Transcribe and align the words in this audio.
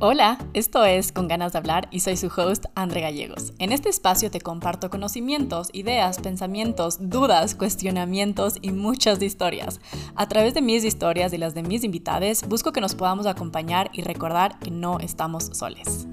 Hola, 0.00 0.38
esto 0.54 0.84
es 0.84 1.10
Con 1.10 1.26
ganas 1.26 1.50
de 1.50 1.58
hablar 1.58 1.88
y 1.90 1.98
soy 1.98 2.16
su 2.16 2.28
host, 2.28 2.66
Andre 2.76 3.00
Gallegos. 3.00 3.52
En 3.58 3.72
este 3.72 3.88
espacio 3.88 4.30
te 4.30 4.40
comparto 4.40 4.90
conocimientos, 4.90 5.70
ideas, 5.72 6.20
pensamientos, 6.20 6.98
dudas, 7.00 7.56
cuestionamientos 7.56 8.58
y 8.62 8.70
muchas 8.70 9.20
historias. 9.20 9.80
A 10.14 10.28
través 10.28 10.54
de 10.54 10.62
mis 10.62 10.84
historias 10.84 11.32
y 11.32 11.38
las 11.38 11.52
de 11.54 11.64
mis 11.64 11.82
invitados, 11.82 12.44
busco 12.46 12.70
que 12.70 12.80
nos 12.80 12.94
podamos 12.94 13.26
acompañar 13.26 13.90
y 13.92 14.02
recordar 14.02 14.60
que 14.60 14.70
no 14.70 15.00
estamos 15.00 15.50
soles. 15.52 16.06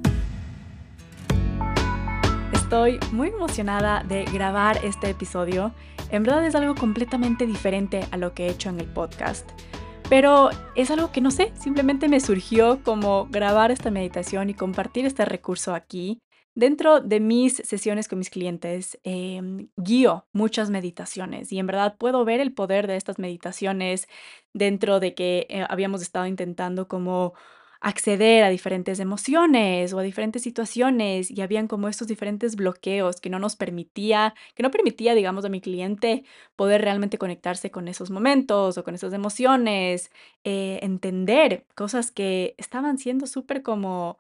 Estoy 2.54 3.00
muy 3.12 3.28
emocionada 3.28 4.04
de 4.04 4.26
grabar 4.26 4.84
este 4.84 5.12
episodio. 5.12 5.72
En 6.10 6.24
verdad 6.24 6.44
es 6.44 6.56
algo 6.56 6.74
completamente 6.74 7.46
diferente 7.46 8.08
a 8.10 8.18
lo 8.18 8.34
que 8.34 8.48
he 8.48 8.50
hecho 8.50 8.70
en 8.70 8.80
el 8.80 8.88
podcast. 8.88 9.48
Pero 10.10 10.50
es 10.76 10.92
algo 10.92 11.12
que 11.12 11.20
no 11.20 11.32
sé, 11.32 11.52
simplemente 11.60 12.08
me 12.08 12.20
surgió 12.20 12.82
como 12.84 13.28
grabar 13.32 13.72
esta 13.72 13.90
meditación 13.90 14.50
y 14.50 14.54
compartir 14.54 15.06
este 15.06 15.26
recurso 15.26 15.74
aquí. 15.74 16.20
Dentro 16.54 17.02
de 17.02 17.20
mis 17.20 17.56
sesiones 17.56 18.08
con 18.08 18.20
mis 18.20 18.30
clientes, 18.30 18.98
em, 19.04 19.68
guío 19.76 20.26
muchas 20.32 20.70
meditaciones 20.70 21.52
y 21.52 21.60
en 21.60 21.68
verdad 21.68 21.98
puedo 21.98 22.24
ver 22.24 22.40
el 22.40 22.54
poder 22.54 22.88
de 22.88 22.96
estas 22.96 23.20
meditaciones 23.20 24.08
dentro 24.54 25.02
de 25.02 25.16
que 25.16 25.48
eh, 25.50 25.66
habíamos 25.68 26.02
estado 26.02 26.28
intentando 26.28 26.88
como 26.88 27.34
acceder 27.86 28.44
a 28.44 28.50
diferentes 28.50 29.00
emociones 29.00 29.94
o 29.94 30.00
a 30.00 30.04
diferentes 30.04 30.42
situaciones 30.42 31.30
y 31.30 31.42
habían 31.42 31.68
como 31.68 31.88
estos 31.88 32.08
diferentes 32.08 32.56
bloqueos 32.56 33.22
que 33.22 33.30
no 33.30 33.38
nos 33.38 33.56
permitía, 33.56 34.34
que 34.56 34.64
no 34.64 34.72
permitía, 34.72 35.14
digamos, 35.14 35.46
a 35.46 35.50
mi 35.50 35.62
cliente 35.62 36.24
poder 36.56 36.82
realmente 36.82 37.20
conectarse 37.20 37.70
con 37.70 37.88
esos 37.88 38.10
momentos 38.10 38.80
o 38.80 38.84
con 38.84 38.96
esas 38.96 39.14
emociones, 39.14 40.10
eh, 40.44 40.80
entender 40.82 41.68
cosas 41.76 42.10
que 42.12 42.56
estaban 42.58 42.98
siendo 42.98 43.28
súper 43.28 43.62
como, 43.62 44.20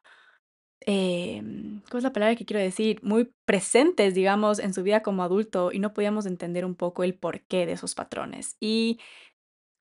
eh, 0.85 1.41
¿cómo 1.89 1.97
es 1.99 2.03
la 2.03 2.13
palabra 2.13 2.35
que 2.35 2.45
quiero 2.45 2.61
decir? 2.61 2.99
Muy 3.03 3.31
presentes, 3.45 4.13
digamos, 4.15 4.59
en 4.59 4.73
su 4.73 4.83
vida 4.83 5.01
como 5.03 5.23
adulto 5.23 5.71
y 5.71 5.79
no 5.79 5.93
podíamos 5.93 6.25
entender 6.25 6.65
un 6.65 6.75
poco 6.75 7.03
el 7.03 7.15
porqué 7.15 7.65
de 7.65 7.73
esos 7.73 7.95
patrones. 7.95 8.57
Y 8.59 8.99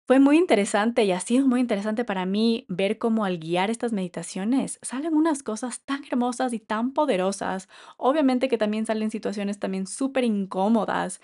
fue 0.06 0.18
muy 0.20 0.36
interesante 0.36 1.04
y 1.04 1.12
ha 1.12 1.20
sido 1.20 1.46
muy 1.46 1.60
interesante 1.60 2.04
para 2.04 2.26
mí 2.26 2.66
ver 2.68 2.98
cómo 2.98 3.24
al 3.24 3.38
guiar 3.38 3.70
estas 3.70 3.92
meditaciones 3.92 4.78
salen 4.82 5.14
unas 5.14 5.42
cosas 5.42 5.82
tan 5.84 6.04
hermosas 6.04 6.52
y 6.52 6.60
tan 6.60 6.92
poderosas. 6.92 7.68
Obviamente 7.96 8.48
que 8.48 8.58
también 8.58 8.84
salen 8.84 9.10
situaciones 9.10 9.58
también 9.58 9.86
súper 9.86 10.24
incómodas, 10.24 11.20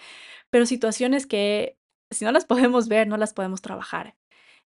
pero 0.50 0.64
situaciones 0.64 1.26
que 1.26 1.78
si 2.10 2.24
no 2.24 2.32
las 2.32 2.44
podemos 2.46 2.88
ver, 2.88 3.06
no 3.06 3.16
las 3.18 3.34
podemos 3.34 3.60
trabajar. 3.62 4.16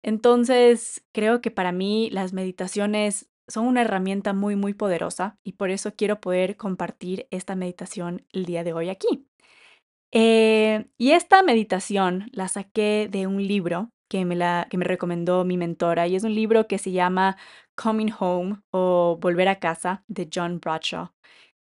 Entonces, 0.03 1.05
creo 1.13 1.41
que 1.41 1.51
para 1.51 1.73
mí 1.73 2.11
las 2.11 2.33
meditaciones 2.33 3.31
son 3.49 3.67
una 3.67 3.83
herramienta 3.83 4.33
muy, 4.33 4.57
muy 4.57 4.75
poderosa 4.75 5.39
y 5.45 5.53
por 5.55 5.71
eso 5.71 5.95
quiero 5.97 6.21
poder 6.21 6.57
compartir 6.57 7.27
esta 7.31 7.57
meditación 7.57 8.27
el 8.33 8.45
día 8.47 8.65
de 8.65 8.73
hoy 8.75 8.91
aquí. 8.91 9.27
Eh, 10.13 10.87
y 10.99 11.13
esta 11.13 11.43
meditación 11.43 12.29
la 12.33 12.49
saqué 12.49 13.09
de 13.11 13.27
un 13.27 13.45
libro 13.47 13.91
que 14.15 14.25
me, 14.25 14.37
la, 14.37 14.69
que 14.71 14.79
me 14.79 14.85
recomendó 14.85 15.45
mi 15.45 15.57
mentora 15.57 16.07
y 16.07 16.15
es 16.15 16.23
un 16.23 16.37
libro 16.37 16.69
que 16.69 16.79
se 16.79 16.93
llama 16.93 17.37
Coming 17.75 18.13
Home 18.17 18.61
o 18.71 19.19
Volver 19.21 19.49
a 19.49 19.59
casa 19.59 20.05
de 20.07 20.31
John 20.33 20.61
Bradshaw. 20.61 21.11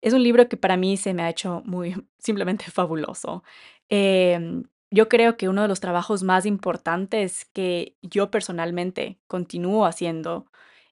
Es 0.02 0.12
un 0.12 0.24
libro 0.24 0.48
que 0.48 0.56
para 0.56 0.76
mí 0.76 0.96
se 0.96 1.14
me 1.14 1.22
ha 1.22 1.30
hecho 1.30 1.62
muy 1.64 1.94
simplemente 2.18 2.64
fabuloso. 2.64 3.44
Em, 3.88 4.64
yo 4.90 5.08
creo 5.08 5.36
que 5.36 5.48
uno 5.48 5.62
de 5.62 5.68
los 5.68 5.78
trabajos 5.78 6.24
más 6.24 6.44
importantes 6.44 7.44
que 7.52 7.96
yo 8.02 8.32
personalmente 8.32 9.20
continúo 9.28 9.86
haciendo 9.86 10.46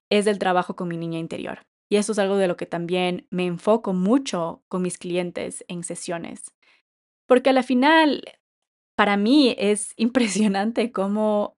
es 0.09 0.27
el 0.27 0.39
trabajo 0.39 0.77
con 0.77 0.87
mi 0.87 0.95
niña 0.95 1.19
interior. 1.19 1.67
Y 1.89 1.97
eso 1.97 2.13
es 2.13 2.19
algo 2.19 2.37
de 2.37 2.47
lo 2.47 2.55
que 2.55 2.65
también 2.65 3.27
me 3.29 3.45
enfoco 3.45 3.91
mucho 3.91 4.63
con 4.69 4.83
mis 4.83 4.97
clientes 4.97 5.65
en 5.67 5.83
sesiones. 5.83 6.55
Porque 7.27 7.49
a 7.49 7.53
la 7.53 7.63
final 7.63 8.23
para 9.01 9.17
mí 9.17 9.55
es 9.57 9.93
impresionante 9.97 10.91
cómo 10.91 11.57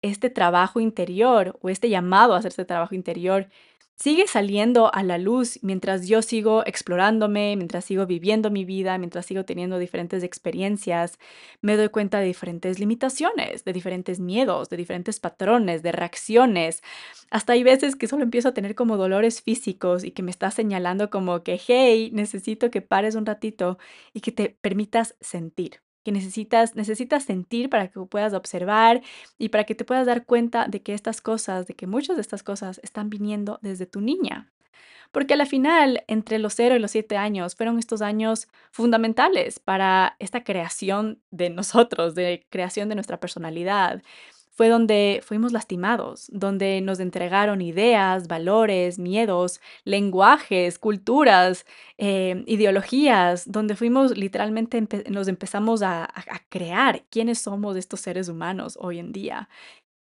este 0.00 0.30
trabajo 0.30 0.78
interior 0.78 1.58
o 1.60 1.68
este 1.68 1.88
llamado 1.88 2.34
a 2.34 2.38
hacer 2.38 2.50
este 2.50 2.64
trabajo 2.64 2.94
interior 2.94 3.48
sigue 3.96 4.28
saliendo 4.28 4.94
a 4.94 5.02
la 5.02 5.18
luz 5.18 5.58
mientras 5.62 6.06
yo 6.06 6.22
sigo 6.22 6.64
explorándome, 6.64 7.56
mientras 7.56 7.84
sigo 7.84 8.06
viviendo 8.06 8.48
mi 8.52 8.64
vida, 8.64 8.96
mientras 8.98 9.26
sigo 9.26 9.44
teniendo 9.44 9.80
diferentes 9.80 10.22
experiencias, 10.22 11.18
me 11.60 11.76
doy 11.76 11.88
cuenta 11.88 12.20
de 12.20 12.26
diferentes 12.26 12.78
limitaciones, 12.78 13.64
de 13.64 13.72
diferentes 13.72 14.20
miedos, 14.20 14.68
de 14.68 14.76
diferentes 14.76 15.18
patrones, 15.18 15.82
de 15.82 15.90
reacciones. 15.90 16.80
Hasta 17.28 17.54
hay 17.54 17.64
veces 17.64 17.96
que 17.96 18.06
solo 18.06 18.22
empiezo 18.22 18.50
a 18.50 18.54
tener 18.54 18.76
como 18.76 18.96
dolores 18.96 19.42
físicos 19.42 20.04
y 20.04 20.12
que 20.12 20.22
me 20.22 20.30
está 20.30 20.52
señalando 20.52 21.10
como 21.10 21.42
que, 21.42 21.60
hey, 21.66 22.10
necesito 22.12 22.70
que 22.70 22.82
pares 22.82 23.16
un 23.16 23.26
ratito 23.26 23.78
y 24.12 24.20
que 24.20 24.30
te 24.30 24.50
permitas 24.60 25.16
sentir 25.20 25.83
que 26.04 26.12
necesitas, 26.12 26.76
necesitas 26.76 27.24
sentir 27.24 27.70
para 27.70 27.88
que 27.88 28.00
puedas 28.00 28.34
observar 28.34 29.02
y 29.38 29.48
para 29.48 29.64
que 29.64 29.74
te 29.74 29.84
puedas 29.84 30.06
dar 30.06 30.24
cuenta 30.26 30.68
de 30.68 30.82
que 30.82 30.94
estas 30.94 31.20
cosas, 31.20 31.66
de 31.66 31.74
que 31.74 31.86
muchas 31.86 32.16
de 32.16 32.22
estas 32.22 32.42
cosas 32.42 32.80
están 32.84 33.10
viniendo 33.10 33.58
desde 33.62 33.86
tu 33.86 34.00
niña. 34.00 34.52
Porque 35.12 35.34
a 35.34 35.36
la 35.36 35.46
final, 35.46 36.02
entre 36.08 36.40
los 36.40 36.54
0 36.54 36.74
y 36.74 36.80
los 36.80 36.90
7 36.90 37.16
años, 37.16 37.54
fueron 37.54 37.78
estos 37.78 38.02
años 38.02 38.48
fundamentales 38.72 39.60
para 39.60 40.16
esta 40.18 40.42
creación 40.42 41.22
de 41.30 41.50
nosotros, 41.50 42.16
de 42.16 42.44
creación 42.50 42.88
de 42.88 42.96
nuestra 42.96 43.20
personalidad, 43.20 44.02
fue 44.54 44.68
donde 44.68 45.20
fuimos 45.24 45.52
lastimados, 45.52 46.28
donde 46.32 46.80
nos 46.80 47.00
entregaron 47.00 47.60
ideas, 47.60 48.28
valores, 48.28 48.98
miedos, 48.98 49.60
lenguajes, 49.84 50.78
culturas, 50.78 51.66
em, 51.98 52.44
ideologías, 52.46 53.50
donde 53.50 53.76
fuimos 53.76 54.16
literalmente, 54.16 54.86
nos 55.10 55.28
empezamos 55.28 55.82
a, 55.82 56.08
crear 56.48 57.02
quiénes 57.10 57.40
somos 57.40 57.76
estos 57.76 58.00
seres 58.00 58.28
humanos 58.28 58.78
hoy 58.80 58.98
en 58.98 59.12
día. 59.12 59.48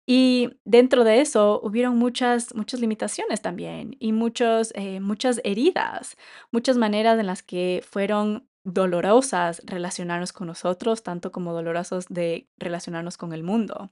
Y 0.05 0.51
dentro 0.63 1.03
de 1.03 1.19
eso 1.21 1.59
hubieron 1.63 1.97
muchas, 1.97 2.55
muchas 2.55 2.79
limitaciones 2.79 3.41
también 3.41 3.97
y 3.99 4.13
muchos, 4.13 4.71
eh, 4.75 5.01
muchas 5.01 5.41
heridas, 5.43 6.15
muchas 6.51 6.77
maneras 6.77 7.19
en 7.19 7.27
las 7.27 7.43
que 7.43 7.83
fueron 7.85 8.47
dolorosas 8.63 9.61
relacionarnos 9.65 10.33
con 10.33 10.47
nosotros, 10.47 11.03
tanto 11.03 11.31
como 11.31 11.53
dolorosos 11.53 12.05
de 12.09 12.47
relacionarnos 12.57 13.17
con 13.17 13.33
el 13.33 13.43
mundo. 13.43 13.91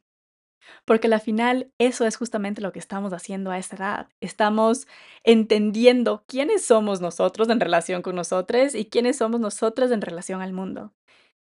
Porque 0.86 1.08
al 1.08 1.20
final 1.22 1.72
eso 1.78 2.06
es 2.06 2.18
justamente 2.18 2.62
lo 2.62 2.72
que 2.72 2.80
estamos 2.80 3.14
haciendo 3.14 3.52
a 3.52 3.58
esta 3.58 3.76
edad. 3.76 4.10
Estamos 4.22 4.88
entendiendo 5.24 6.24
quiénes 6.28 6.66
somos 6.66 7.02
nosotros 7.02 7.50
en 7.50 7.60
relación 7.60 8.02
con 8.02 8.16
nosotros 8.16 8.76
y 8.76 8.86
quiénes 8.86 9.18
somos 9.18 9.40
nosotros 9.40 9.92
en 9.92 10.02
relación 10.02 10.42
al 10.42 10.54
mundo. 10.54 10.94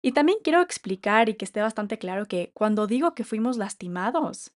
Y 0.03 0.13
también 0.13 0.39
quiero 0.43 0.61
explicar 0.61 1.29
y 1.29 1.35
que 1.35 1.45
esté 1.45 1.61
bastante 1.61 1.99
claro 1.99 2.27
que 2.27 2.51
cuando 2.55 2.87
digo 2.87 3.15
que 3.15 3.25
fuimos 3.25 3.57
lastimados, 3.57 4.53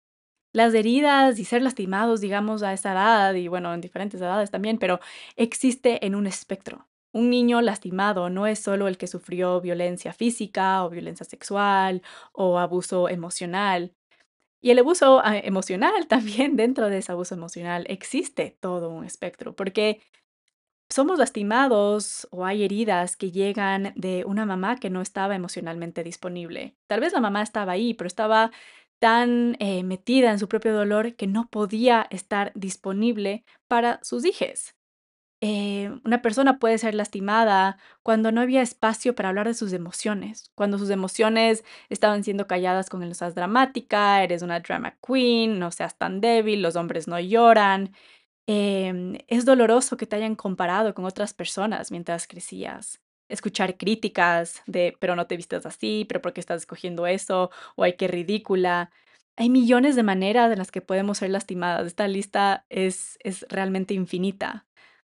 las 0.53 0.73
heridas 0.73 1.39
y 1.39 1.45
ser 1.45 1.61
lastimados, 1.61 2.21
digamos, 2.21 2.63
a 2.63 2.73
esa 2.73 2.93
edad 2.93 3.33
y 3.33 3.47
bueno, 3.47 3.73
en 3.73 3.81
diferentes 3.81 4.21
edades 4.21 4.51
también, 4.51 4.77
pero 4.77 4.99
existe 5.35 6.05
en 6.05 6.15
un 6.15 6.27
espectro. 6.27 6.87
Un 7.11 7.29
niño 7.29 7.61
lastimado 7.61 8.29
no 8.29 8.47
es 8.47 8.59
solo 8.59 8.87
el 8.87 8.97
que 8.97 9.07
sufrió 9.07 9.61
violencia 9.61 10.13
física 10.13 10.83
o 10.85 10.89
violencia 10.89 11.25
sexual 11.25 12.01
o 12.31 12.57
abuso 12.57 13.09
emocional. 13.09 13.93
Y 14.63 14.71
el 14.71 14.79
abuso 14.79 15.21
ah, 15.23 15.37
emocional 15.37 16.07
también, 16.07 16.55
dentro 16.55 16.89
de 16.89 16.99
ese 16.99 17.11
abuso 17.11 17.35
emocional, 17.35 17.85
existe 17.89 18.57
todo 18.61 18.89
un 18.89 19.03
espectro, 19.03 19.55
porque 19.55 20.01
somos 20.89 21.19
lastimados 21.19 22.27
o 22.31 22.45
hay 22.45 22.63
heridas 22.63 23.17
que 23.17 23.31
llegan 23.31 23.91
de 23.95 24.23
una 24.25 24.45
mamá 24.45 24.77
que 24.77 24.89
no 24.89 25.01
estaba 25.01 25.35
emocionalmente 25.35 26.03
disponible. 26.03 26.77
Tal 26.87 27.01
vez 27.01 27.11
la 27.11 27.19
mamá 27.19 27.41
estaba 27.41 27.73
ahí, 27.73 27.93
pero 27.93 28.07
estaba 28.07 28.51
tan 28.99 29.57
eh, 29.59 29.83
metida 29.83 30.31
en 30.31 30.39
su 30.39 30.47
propio 30.47 30.73
dolor 30.73 31.15
que 31.15 31.27
no 31.27 31.49
podía 31.49 32.07
estar 32.09 32.53
disponible 32.55 33.43
para 33.67 33.99
sus 34.01 34.23
hijos. 34.23 34.75
Eh, 35.45 35.91
una 36.05 36.21
persona 36.21 36.57
puede 36.57 36.77
ser 36.77 36.95
lastimada 36.95 37.77
cuando 38.01 38.31
no 38.31 38.39
había 38.39 38.61
espacio 38.61 39.13
para 39.13 39.27
hablar 39.27 39.45
de 39.45 39.53
sus 39.53 39.73
emociones, 39.73 40.49
cuando 40.55 40.77
sus 40.77 40.89
emociones 40.89 41.65
estaban 41.89 42.23
siendo 42.23 42.47
calladas 42.47 42.89
con 42.89 43.03
el 43.03 43.13
seas 43.13 43.35
dramática, 43.35 44.23
eres 44.23 44.41
una 44.41 44.61
drama 44.61 44.97
queen, 45.05 45.59
no 45.59 45.69
seas 45.71 45.97
tan 45.97 46.21
débil, 46.21 46.61
los 46.61 46.77
hombres 46.77 47.09
no 47.09 47.19
lloran. 47.19 47.93
Em, 48.47 49.17
es 49.29 49.45
doloroso 49.45 49.97
que 49.97 50.05
te 50.07 50.17
hayan 50.17 50.35
comparado 50.35 50.93
con 50.93 51.05
otras 51.05 51.33
personas 51.33 51.91
mientras 51.91 52.27
crecías. 52.27 53.01
Escuchar 53.29 53.77
críticas 53.77 54.61
de, 54.67 54.95
pero 54.99 55.15
no 55.15 55.27
te 55.27 55.37
vistes 55.37 55.65
así, 55.65 56.05
pero 56.07 56.21
¿por 56.21 56.33
qué 56.33 56.41
estás 56.41 56.61
escogiendo 56.63 57.07
eso? 57.07 57.49
O 57.77 57.83
ay, 57.85 57.95
qué 57.97 58.07
ridícula. 58.09 58.91
Hay 59.37 59.49
millones 59.49 59.95
de 59.95 60.03
maneras 60.03 60.51
en 60.51 60.59
las 60.59 60.71
que 60.71 60.81
podemos 60.81 61.19
ser 61.19 61.31
lastimadas. 61.31 61.87
Esta 61.87 62.07
lista 62.07 62.65
es, 62.69 63.17
es 63.23 63.45
realmente 63.49 63.93
infinita. 63.95 64.65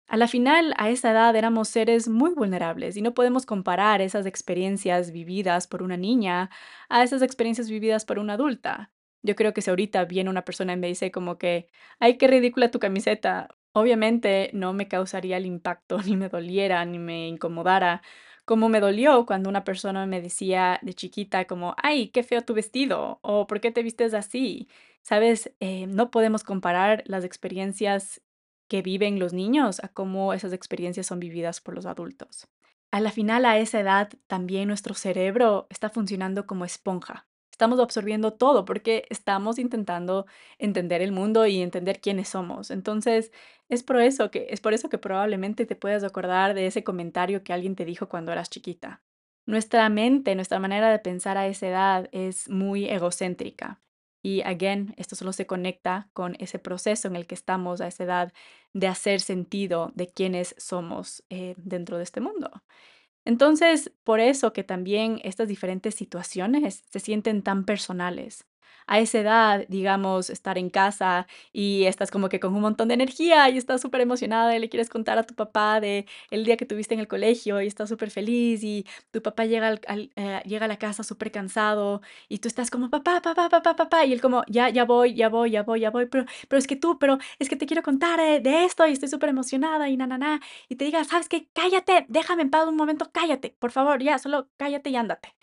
A 0.08 0.16
la 0.18 0.28
final, 0.28 0.74
a 0.76 0.90
esa 0.90 1.10
edad 1.12 1.34
éramos 1.36 1.68
seres 1.68 2.08
muy 2.08 2.34
vulnerables 2.34 2.96
y 2.96 3.02
no 3.02 3.14
podemos 3.14 3.46
comparar 3.46 4.02
esas 4.02 4.26
experiencias 4.26 5.10
vividas 5.10 5.66
por 5.66 5.82
una 5.82 5.96
niña 5.96 6.50
a 6.90 7.02
esas 7.02 7.22
experiencias 7.22 7.70
vividas 7.70 8.04
por 8.04 8.18
una 8.18 8.34
adulta. 8.34 8.92
Yo 9.22 9.34
creo 9.36 9.54
que 9.54 9.62
si 9.62 9.70
ahorita 9.70 10.04
viene 10.04 10.28
una 10.28 10.44
persona 10.44 10.74
y 10.74 10.76
me 10.76 10.88
dice 10.88 11.10
como 11.10 11.38
que, 11.38 11.68
ay, 11.98 12.18
qué 12.18 12.26
ridícula 12.28 12.70
tu 12.70 12.78
camiseta, 12.78 13.48
Obviamente 13.74 14.50
no 14.52 14.74
me 14.74 14.86
causaría 14.86 15.38
el 15.38 15.46
impacto, 15.46 15.96
ni 16.02 16.16
me 16.16 16.28
doliera, 16.28 16.84
ni 16.84 16.98
me 16.98 17.28
incomodara, 17.28 18.02
como 18.44 18.68
me 18.68 18.80
dolió 18.80 19.24
cuando 19.26 19.48
una 19.48 19.64
persona 19.64 20.04
me 20.06 20.20
decía 20.20 20.78
de 20.82 20.94
chiquita 20.94 21.46
como, 21.46 21.74
ay, 21.78 22.08
qué 22.10 22.22
feo 22.22 22.42
tu 22.42 22.54
vestido, 22.54 23.18
o 23.22 23.46
¿por 23.46 23.60
qué 23.60 23.70
te 23.70 23.82
vistes 23.82 24.14
así? 24.14 24.68
Sabes, 25.02 25.52
Eh, 25.60 25.86
no 25.86 26.10
podemos 26.10 26.44
comparar 26.44 27.02
las 27.06 27.24
experiencias 27.24 28.20
que 28.72 28.80
viven 28.80 29.18
los 29.18 29.34
niños 29.34 29.84
a 29.84 29.88
cómo 29.88 30.32
esas 30.32 30.54
experiencias 30.54 31.06
son 31.06 31.20
vividas 31.20 31.60
por 31.60 31.74
los 31.74 31.84
adultos. 31.84 32.48
A 32.90 33.00
la 33.00 33.10
final, 33.10 33.44
a 33.44 33.58
esa 33.58 33.78
edad, 33.80 34.08
también 34.26 34.66
nuestro 34.66 34.94
cerebro 34.94 35.66
está 35.68 35.90
funcionando 35.90 36.46
como 36.46 36.64
esponja. 36.64 37.26
Estamos 37.50 37.78
absorbiendo 37.80 38.32
todo 38.32 38.64
porque 38.64 39.04
estamos 39.10 39.58
intentando 39.58 40.24
entender 40.56 41.02
el 41.02 41.12
mundo 41.12 41.46
y 41.46 41.60
entender 41.60 42.00
quiénes 42.00 42.30
somos. 42.30 42.70
Entonces, 42.70 43.30
es 43.68 43.82
por 43.82 44.00
eso 44.00 44.30
que 44.30 44.46
es 44.48 44.62
por 44.62 44.72
eso 44.72 44.88
que 44.88 44.96
probablemente 44.96 45.66
te 45.66 45.76
puedas 45.76 46.02
acordar 46.02 46.54
de 46.54 46.66
ese 46.66 46.82
comentario 46.82 47.44
que 47.44 47.52
alguien 47.52 47.76
te 47.76 47.84
dijo 47.84 48.08
cuando 48.08 48.32
eras 48.32 48.48
chiquita. 48.48 49.02
Nuestra 49.44 49.86
mente, 49.90 50.34
nuestra 50.34 50.60
manera 50.60 50.90
de 50.90 50.98
pensar 50.98 51.36
a 51.36 51.46
esa 51.46 51.68
edad 51.68 52.08
es 52.10 52.48
muy 52.48 52.88
egocéntrica. 52.88 53.82
Y 54.22 54.42
again, 54.42 54.94
esto 54.96 55.16
solo 55.16 55.32
se 55.32 55.46
conecta 55.46 56.08
con 56.12 56.36
ese 56.38 56.58
proceso 56.58 57.08
en 57.08 57.16
el 57.16 57.26
que 57.26 57.34
estamos 57.34 57.80
a 57.80 57.88
esa 57.88 58.04
edad 58.04 58.32
de 58.72 58.86
hacer 58.88 59.20
sentido 59.20 59.92
de 59.94 60.08
quiénes 60.08 60.54
somos 60.58 61.24
eh, 61.30 61.54
dentro 61.58 61.98
de 61.98 62.04
este 62.04 62.20
mundo. 62.20 62.62
Entonces, 63.24 63.92
por 64.04 64.20
eso 64.20 64.52
que 64.52 64.64
también 64.64 65.20
estas 65.24 65.48
diferentes 65.48 65.94
situaciones 65.94 66.84
se 66.90 67.00
sienten 67.00 67.42
tan 67.42 67.64
personales. 67.64 68.46
A 68.86 68.98
esa 69.00 69.18
edad, 69.20 69.64
digamos, 69.68 70.28
estar 70.30 70.58
en 70.58 70.68
casa 70.70 71.26
y 71.52 71.84
estás 71.84 72.10
como 72.10 72.28
que 72.28 72.40
con 72.40 72.54
un 72.54 72.60
montón 72.62 72.88
de 72.88 72.94
energía 72.94 73.48
y 73.48 73.56
estás 73.58 73.80
súper 73.80 74.00
emocionada 74.00 74.54
y 74.56 74.58
le 74.60 74.68
quieres 74.68 74.88
contar 74.90 75.18
a 75.18 75.22
tu 75.24 75.34
papá 75.34 75.80
de 75.80 76.06
el 76.30 76.44
día 76.44 76.56
que 76.56 76.66
tuviste 76.66 76.94
en 76.94 77.00
el 77.00 77.08
colegio 77.08 77.60
y 77.60 77.66
estás 77.66 77.88
súper 77.88 78.10
feliz 78.10 78.62
y 78.64 78.84
tu 79.10 79.22
papá 79.22 79.44
llega, 79.46 79.68
al- 79.68 79.80
al- 79.86 80.10
eh, 80.16 80.42
llega 80.46 80.64
a 80.66 80.68
la 80.68 80.78
casa 80.78 81.02
súper 81.04 81.30
cansado 81.30 82.00
y 82.28 82.38
tú 82.38 82.48
estás 82.48 82.70
como 82.70 82.90
papá, 82.90 83.20
papá, 83.22 83.48
papá, 83.48 83.76
papá 83.76 84.04
y 84.04 84.12
él 84.12 84.20
como 84.20 84.44
ya, 84.48 84.68
ya 84.70 84.84
voy, 84.84 85.14
ya 85.14 85.28
voy, 85.28 85.50
ya 85.52 85.62
voy, 85.62 85.80
ya 85.80 85.90
voy, 85.90 86.06
pero, 86.06 86.24
pero 86.48 86.58
es 86.58 86.66
que 86.66 86.76
tú, 86.76 86.98
pero 86.98 87.18
es 87.38 87.48
que 87.48 87.56
te 87.56 87.66
quiero 87.66 87.82
contar 87.82 88.20
eh, 88.20 88.40
de 88.40 88.64
esto 88.64 88.86
y 88.86 88.92
estoy 88.92 89.08
súper 89.08 89.28
emocionada 89.30 89.88
y 89.88 89.96
na, 89.96 90.06
na, 90.06 90.18
na 90.18 90.40
y 90.68 90.76
te 90.76 90.84
diga, 90.84 91.04
¿sabes 91.04 91.28
qué? 91.28 91.48
Cállate, 91.52 92.06
déjame 92.08 92.42
en 92.42 92.50
paz 92.50 92.66
un 92.68 92.76
momento, 92.76 93.10
cállate, 93.12 93.54
por 93.58 93.70
favor, 93.72 94.02
ya, 94.02 94.18
solo 94.18 94.48
cállate 94.56 94.90
y 94.90 94.96
ándate. 94.96 95.34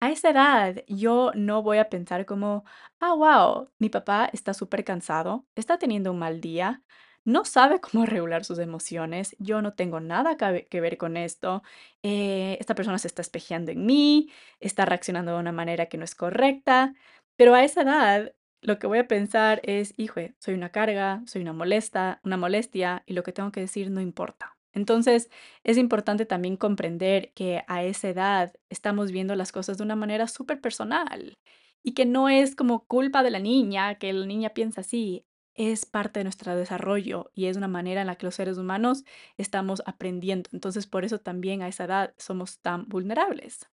A 0.00 0.10
esa 0.10 0.30
edad, 0.30 0.84
yo 0.86 1.32
no 1.34 1.62
voy 1.62 1.78
a 1.78 1.88
pensar 1.88 2.26
como, 2.26 2.64
ah, 3.00 3.14
wow, 3.14 3.70
mi 3.78 3.88
papá 3.88 4.28
está 4.32 4.52
súper 4.52 4.84
cansado, 4.84 5.46
está 5.54 5.78
teniendo 5.78 6.12
un 6.12 6.18
mal 6.18 6.40
día, 6.42 6.82
no 7.24 7.44
sabe 7.46 7.80
cómo 7.80 8.04
regular 8.04 8.44
sus 8.44 8.58
emociones, 8.58 9.34
yo 9.38 9.62
no 9.62 9.72
tengo 9.74 10.00
nada 10.00 10.36
que 10.36 10.44
ve- 10.50 10.66
que 10.68 10.80
ver 10.82 10.98
con 10.98 11.16
esto, 11.16 11.62
eh, 12.02 12.58
esta 12.60 12.74
persona 12.74 12.98
se 12.98 13.08
está 13.08 13.22
espejeando 13.22 13.72
en 13.72 13.86
mí, 13.86 14.30
está 14.60 14.84
reaccionando 14.84 15.32
de 15.32 15.38
una 15.40 15.52
manera 15.52 15.86
que 15.86 15.96
no 15.96 16.04
es 16.04 16.14
correcta, 16.14 16.94
pero 17.36 17.54
a 17.54 17.64
esa 17.64 17.82
edad 17.82 18.34
lo 18.60 18.78
que 18.78 18.86
voy 18.86 18.98
a 18.98 19.08
pensar 19.08 19.60
es, 19.64 19.94
hijo, 19.96 20.20
soy 20.38 20.54
una 20.54 20.70
carga, 20.70 21.22
soy 21.26 21.42
una 21.42 21.52
molesta, 21.54 22.20
una 22.24 22.36
molestia 22.36 23.02
y 23.06 23.14
lo 23.14 23.22
que 23.22 23.32
tengo 23.32 23.52
que 23.52 23.60
decir 23.60 23.90
no 23.90 24.00
importa. 24.02 24.53
Entonces, 24.74 25.30
es 25.64 25.78
importante 25.78 26.26
también 26.26 26.56
comprender 26.56 27.32
que 27.34 27.64
a 27.68 27.84
esa 27.84 28.08
edad 28.08 28.52
estamos 28.68 29.12
viendo 29.12 29.34
las 29.36 29.52
cosas 29.52 29.78
de 29.78 29.84
una 29.84 29.96
manera 29.96 30.28
súper 30.28 30.60
personal 30.60 31.38
y 31.82 31.94
que 31.94 32.06
no 32.06 32.28
es 32.28 32.56
como 32.56 32.86
culpa 32.86 33.22
de 33.22 33.30
la 33.30 33.38
niña, 33.40 33.96
que 33.96 34.12
la 34.12 34.26
niña 34.26 34.50
piensa 34.50 34.80
así, 34.82 35.24
es 35.54 35.86
parte 35.86 36.20
de 36.20 36.24
nuestro 36.24 36.56
desarrollo 36.56 37.30
y 37.34 37.46
es 37.46 37.56
una 37.56 37.68
manera 37.68 38.00
en 38.00 38.08
la 38.08 38.16
que 38.16 38.26
los 38.26 38.34
seres 38.34 38.58
humanos 38.58 39.04
estamos 39.36 39.82
aprendiendo. 39.86 40.50
Entonces, 40.52 40.86
por 40.86 41.04
eso 41.04 41.18
también 41.20 41.62
a 41.62 41.68
esa 41.68 41.84
edad 41.84 42.14
somos 42.18 42.58
tan 42.60 42.88
vulnerables. 42.88 43.68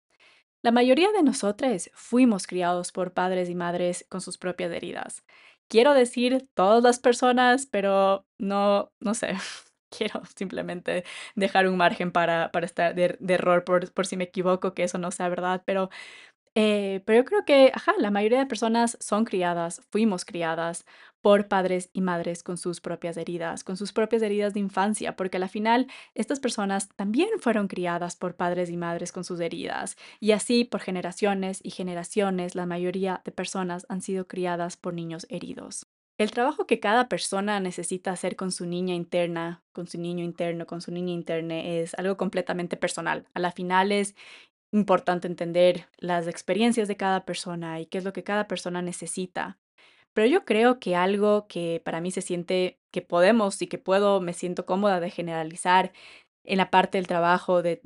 La 0.62 0.72
mayoría 0.72 1.10
de 1.12 1.22
nosotros 1.22 1.90
fuimos 1.94 2.46
criados 2.46 2.92
por 2.92 3.14
padres 3.14 3.48
y 3.48 3.54
madres 3.54 4.06
con 4.10 4.20
sus 4.20 4.38
propias 4.38 4.72
heridas. 4.72 5.24
Quiero 5.68 5.94
decir 5.94 6.48
todas 6.54 6.82
las 6.82 6.98
personas, 6.98 7.66
pero 7.66 8.26
no, 8.38 8.92
no 9.00 9.14
sé. 9.14 9.34
Quiero 9.96 10.22
simplemente 10.36 11.04
dejar 11.34 11.68
un 11.68 11.76
margen 11.76 12.12
para, 12.12 12.50
para 12.52 12.66
estar 12.66 12.94
de, 12.94 13.16
error 13.28 13.64
por, 13.64 13.92
por 13.92 14.06
si 14.06 14.16
me 14.16 14.24
equivoco, 14.24 14.74
que 14.74 14.84
eso 14.84 14.98
no 14.98 15.10
sea 15.10 15.28
verdad, 15.28 15.62
pero 15.64 15.90
eh, 16.56 17.02
pero 17.06 17.20
yo 17.20 17.24
creo 17.24 17.44
que, 17.44 17.70
ajá, 17.74 17.92
la 17.98 18.10
mayoría 18.10 18.38
de 18.40 18.46
personas 18.46 18.96
son 19.00 19.24
criadas, 19.24 19.82
fuimos 19.90 20.24
criadas 20.24 20.84
por 21.22 21.48
padres 21.48 21.90
y 21.92 22.00
madres 22.00 22.42
con 22.42 22.56
sus 22.58 22.80
propias 22.80 23.16
heridas, 23.16 23.62
con 23.64 23.76
sus 23.76 23.92
propias 23.92 24.22
heridas 24.22 24.54
de 24.54 24.60
infancia, 24.60 25.16
porque 25.16 25.36
a 25.36 25.40
la 25.40 25.48
final 25.48 25.86
estas 26.14 26.40
personas 26.40 26.88
también 26.96 27.28
fueron 27.40 27.68
criadas 27.68 28.16
por 28.16 28.36
padres 28.36 28.70
y 28.70 28.76
madres 28.76 29.12
con 29.12 29.24
sus 29.24 29.38
heridas, 29.40 29.96
y 30.18 30.32
así 30.32 30.64
por 30.64 30.80
generaciones 30.80 31.60
y 31.62 31.70
generaciones 31.70 32.54
la 32.56 32.66
mayoría 32.66 33.22
de 33.24 33.32
personas 33.32 33.86
han 33.88 34.02
sido 34.02 34.26
criadas 34.26 34.76
por 34.76 34.94
niños 34.94 35.26
heridos. 35.30 35.89
El 36.20 36.32
trabajo 36.32 36.66
que 36.66 36.80
cada 36.80 37.08
persona 37.08 37.60
necesita 37.60 38.10
hacer 38.10 38.36
con 38.36 38.52
su 38.52 38.66
niña 38.66 38.94
interna, 38.94 39.64
con 39.72 39.86
su 39.86 39.98
niño 39.98 40.22
interno, 40.22 40.66
con 40.66 40.82
su 40.82 40.92
niña 40.92 41.14
interna 41.14 41.58
es 41.60 41.94
algo 41.94 42.18
completamente 42.18 42.76
personal. 42.76 43.26
A 43.32 43.40
la 43.40 43.52
final 43.52 43.90
es 43.90 44.14
importante 44.70 45.28
entender 45.28 45.88
las 45.96 46.26
experiencias 46.26 46.88
de 46.88 46.98
cada 46.98 47.24
persona 47.24 47.80
y 47.80 47.86
qué 47.86 47.96
es 47.96 48.04
lo 48.04 48.12
que 48.12 48.22
cada 48.22 48.48
persona 48.48 48.82
necesita. 48.82 49.58
Pero 50.12 50.26
yo 50.26 50.44
creo 50.44 50.78
que 50.78 50.94
algo 50.94 51.46
que 51.48 51.80
para 51.82 52.02
mí 52.02 52.10
se 52.10 52.20
siente 52.20 52.78
que 52.90 53.00
podemos 53.00 53.62
y 53.62 53.66
que 53.66 53.78
puedo, 53.78 54.20
me 54.20 54.34
siento 54.34 54.66
cómoda 54.66 55.00
de 55.00 55.08
generalizar 55.08 55.90
en 56.44 56.58
la 56.58 56.70
parte 56.70 56.98
del 56.98 57.06
trabajo 57.06 57.62
de, 57.62 57.80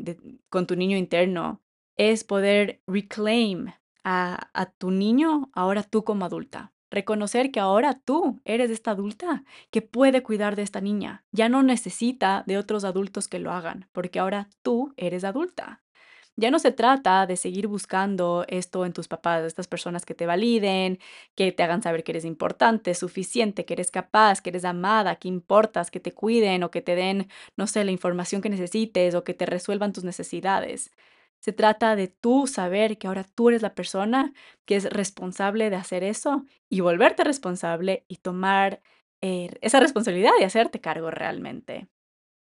con 0.49 0.67
tu 0.67 0.75
niño 0.75 0.97
interno, 0.97 1.63
es 1.97 2.25
poder 2.25 2.83
reclaim 2.89 3.75
a 4.03 4.73
tu 4.79 4.91
niño 4.91 5.51
ahora 5.55 5.85
tú 5.85 6.03
como 6.03 6.25
adulta. 6.25 6.74
Reconocer 6.95 7.51
que 7.51 7.59
ahora 7.59 7.99
tú 8.05 8.41
eres 8.45 8.71
esta 8.71 8.93
adulta 8.93 9.43
que 9.73 9.83
puede 9.83 10.23
cuidar 10.23 10.55
de 10.55 10.63
esta 10.63 10.81
niña. 10.81 11.25
Ya 11.33 11.49
no 11.49 11.65
necesita 11.65 12.45
de 12.47 12.57
otros 12.57 12.85
adultos 12.85 13.27
que 13.27 13.41
lo 13.41 13.51
hagan, 13.51 13.89
porque 13.91 14.21
ahora 14.21 14.49
tú 14.63 14.95
eres 14.97 15.25
adulta. 15.25 15.83
Ya 16.37 16.53
no 16.53 16.61
se 16.61 16.71
trata 16.71 17.27
de 17.27 17.37
seguir 17.37 17.67
buscando 17.67 18.45
esto 18.47 18.87
en 18.87 18.93
tus 18.93 19.09
papás, 19.09 19.43
estas 19.43 19.67
personas 19.67 20.07
que 20.07 20.15
te 20.15 20.27
validen, 20.27 21.01
que 21.35 21.51
te 21.51 21.65
hagan 21.65 21.83
saber 21.83 22.05
que 22.05 22.13
eres 22.13 22.25
importante, 22.25 22.95
suficiente, 22.95 23.65
que 23.65 23.75
eres 23.75 23.91
capaz, 23.91 24.41
que 24.41 24.51
eres 24.51 24.65
amada, 24.65 25.17
que 25.17 25.27
importas, 25.27 25.91
que 25.91 25.99
te 25.99 26.13
cuiden 26.13 26.63
o 26.63 26.71
que 26.71 26.81
te 26.81 26.95
den, 26.95 27.29
no 27.57 27.67
sé, 27.67 27.83
la 27.83 27.91
información 27.91 28.41
que 28.41 28.51
necesites 28.51 29.17
o 29.17 29.25
que 29.25 29.35
te 29.35 29.47
resuelvan 29.47 29.93
tus 29.93 30.05
necesidades. 30.05 30.93
Se 31.45 31.53
trata 31.53 31.95
de 31.95 32.09
tú 32.09 32.47
saber 32.47 32.97
que 32.97 33.07
ahora 33.07 33.23
tú 33.23 33.51
eres 33.51 33.61
la 33.61 33.75
persona 33.75 34.33
que 34.65 34.77
es 34.77 34.89
responsable 34.89 35.69
de 35.69 35.77
hacer 35.77 36.03
eso 36.03 36.47
y 36.71 36.81
volverte 36.81 37.23
responsable 37.23 38.07
y 38.09 38.17
tomar 38.17 38.81
eh, 39.21 39.51
esa 39.61 39.79
responsabilidad 39.79 40.31
de 40.39 40.47
hacerte 40.47 40.81
cargo 40.81 41.11
realmente. 41.11 41.87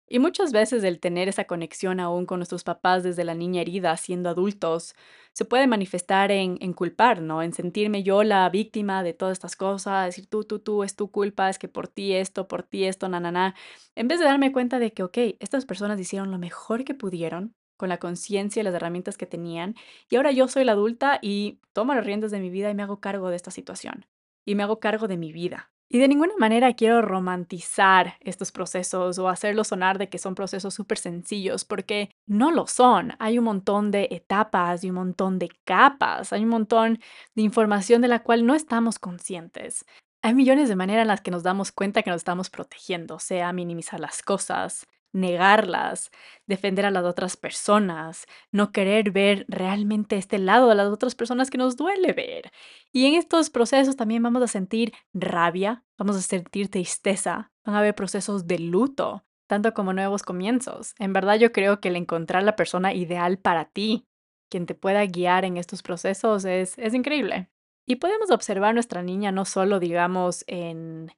Y 0.08 0.20
muchas 0.20 0.54
veces 0.54 0.86
el 0.86 1.02
tener 1.02 1.28
esa 1.28 1.44
conexión 1.44 2.00
aún 2.00 2.26
con 2.26 2.40
nuestros 2.40 2.64
papás 2.64 3.04
desde 3.04 3.26
la 3.26 3.36
niña 3.36 3.60
herida, 3.60 3.98
siendo 3.98 4.30
adultos, 4.30 4.96
se 5.34 5.44
puede 5.44 5.68
manifestar 5.68 6.32
en, 6.32 6.58
en 6.62 6.72
culpar, 6.72 7.22
¿no? 7.22 7.44
En 7.44 7.52
sentirme 7.52 8.04
yo 8.04 8.24
la 8.24 8.50
víctima 8.50 9.04
de 9.04 9.14
todas 9.14 9.34
estas 9.34 9.58
cosas, 9.58 10.06
decir 10.06 10.28
tú, 10.28 10.46
tú, 10.46 10.60
tú, 10.60 10.84
es 10.86 10.96
tu 10.96 11.12
culpa, 11.12 11.50
es 11.50 11.60
que 11.60 11.68
por 11.68 11.90
ti 11.90 12.14
esto, 12.14 12.48
por 12.48 12.64
ti 12.64 12.86
esto, 12.86 13.10
na. 13.10 13.54
En 13.96 14.08
vez 14.08 14.20
de 14.20 14.26
darme 14.26 14.54
cuenta 14.54 14.80
de 14.80 14.94
que, 14.94 15.04
ok, 15.04 15.18
estas 15.42 15.66
personas 15.66 16.00
hicieron 16.00 16.32
lo 16.32 16.38
mejor 16.38 16.86
que 16.86 16.94
pudieron 16.94 17.54
con 17.78 17.90
la 17.90 17.98
conciencia 17.98 18.62
y 18.62 18.64
las 18.64 18.74
herramientas 18.74 19.18
que 19.18 19.26
tenían, 19.26 19.76
y 20.10 20.16
ahora 20.16 20.32
yo 20.32 20.48
soy 20.48 20.64
la 20.64 20.74
adulta 20.74 21.20
y 21.22 21.60
tomo 21.74 21.94
las 21.94 22.06
riendas 22.06 22.32
de 22.32 22.40
mi 22.40 22.50
vida 22.50 22.70
y 22.70 22.76
me 22.76 22.84
hago 22.84 23.00
cargo 23.00 23.30
de 23.30 23.36
esta 23.36 23.52
situación, 23.52 24.06
y 24.46 24.56
me 24.56 24.64
hago 24.64 24.80
cargo 24.80 25.08
de 25.08 25.18
mi 25.18 25.32
vida. 25.32 25.70
Y 25.90 26.00
de 26.00 26.08
ninguna 26.08 26.34
manera 26.40 26.74
quiero 26.74 27.04
romantizar 27.04 28.16
estos 28.22 28.52
procesos 28.52 29.20
o 29.20 29.30
hacerlo 29.30 29.64
sonar 29.64 30.00
de 30.00 30.10
que 30.10 30.18
son 30.18 30.34
procesos 30.34 30.74
súper 30.74 30.98
sencillos, 30.98 31.66
porque 31.66 32.10
no 32.26 32.52
lo 32.52 32.66
son. 32.66 33.14
Hay 33.20 33.38
un 33.38 33.46
montón 33.46 33.92
de 33.92 34.08
etapas 34.10 34.84
y 34.84 34.90
un 34.90 34.96
montón 34.96 35.38
de 35.38 35.50
capas, 35.66 36.34
hay 36.34 36.44
un 36.44 36.50
montón 36.50 37.00
de 37.36 37.44
información 37.44 38.02
de 38.02 38.08
la 38.08 38.24
cual 38.24 38.48
no 38.48 38.56
estamos 38.56 38.98
conscientes. 38.98 39.86
Hay 40.24 40.34
millones 40.34 40.68
de 40.68 40.76
maneras 40.76 41.04
en 41.04 41.10
las 41.10 41.22
que 41.22 41.30
nos 41.30 41.44
damos 41.44 41.72
cuenta 41.72 42.02
que 42.02 42.10
nos 42.10 42.22
estamos 42.22 42.50
protegiendo, 42.50 43.20
sea 43.20 43.54
minimizar 43.54 44.00
las 44.00 44.24
cosas, 44.24 44.88
negarlas, 45.14 46.12
defender 46.48 46.86
a 46.86 46.92
las 46.92 47.06
otras 47.06 47.38
personas, 47.38 48.26
no 48.52 48.72
querer 48.72 49.12
ver 49.12 49.46
realmente 49.48 50.18
este 50.18 50.40
lado 50.40 50.68
de 50.70 50.76
las 50.76 50.88
otras 50.88 51.16
personas 51.16 51.50
que 51.50 51.58
nos 51.58 51.78
duele 51.78 52.14
ver. 52.14 52.52
Y 52.92 53.06
en 53.06 53.14
estos 53.14 53.50
procesos 53.50 53.96
también 53.96 54.24
vamos 54.24 54.44
a 54.44 54.48
sentir 54.48 54.94
rabia, 55.14 55.84
vamos 55.98 56.18
a 56.18 56.22
sentir 56.22 56.70
tristeza, 56.70 57.52
van 57.64 57.76
a 57.76 57.80
haber 57.80 57.96
procesos 57.96 58.48
de 58.48 58.60
luto, 58.60 59.24
tanto 59.48 59.74
como 59.74 59.94
nuevos 59.94 60.24
comienzos. 60.24 60.96
En 61.00 61.14
verdad 61.14 61.36
yo 61.36 61.52
creo 61.52 61.80
que 61.80 61.90
el 61.90 61.96
encontrar 61.96 62.44
la 62.44 62.56
persona 62.56 62.94
ideal 62.94 63.38
para 63.38 63.66
ti, 63.66 64.08
quien 64.50 64.66
te 64.66 64.76
pueda 64.76 65.06
guiar 65.06 65.46
en 65.46 65.58
estos 65.58 65.84
procesos, 65.84 66.44
es, 66.46 66.78
es 66.78 66.94
increíble. 66.94 67.50
Y 67.86 67.98
podemos 67.98 68.32
observar 68.32 68.74
nuestra 68.74 69.04
niña 69.04 69.32
no 69.32 69.46
solo, 69.46 69.80
digamos, 69.80 70.44
en 70.48 71.12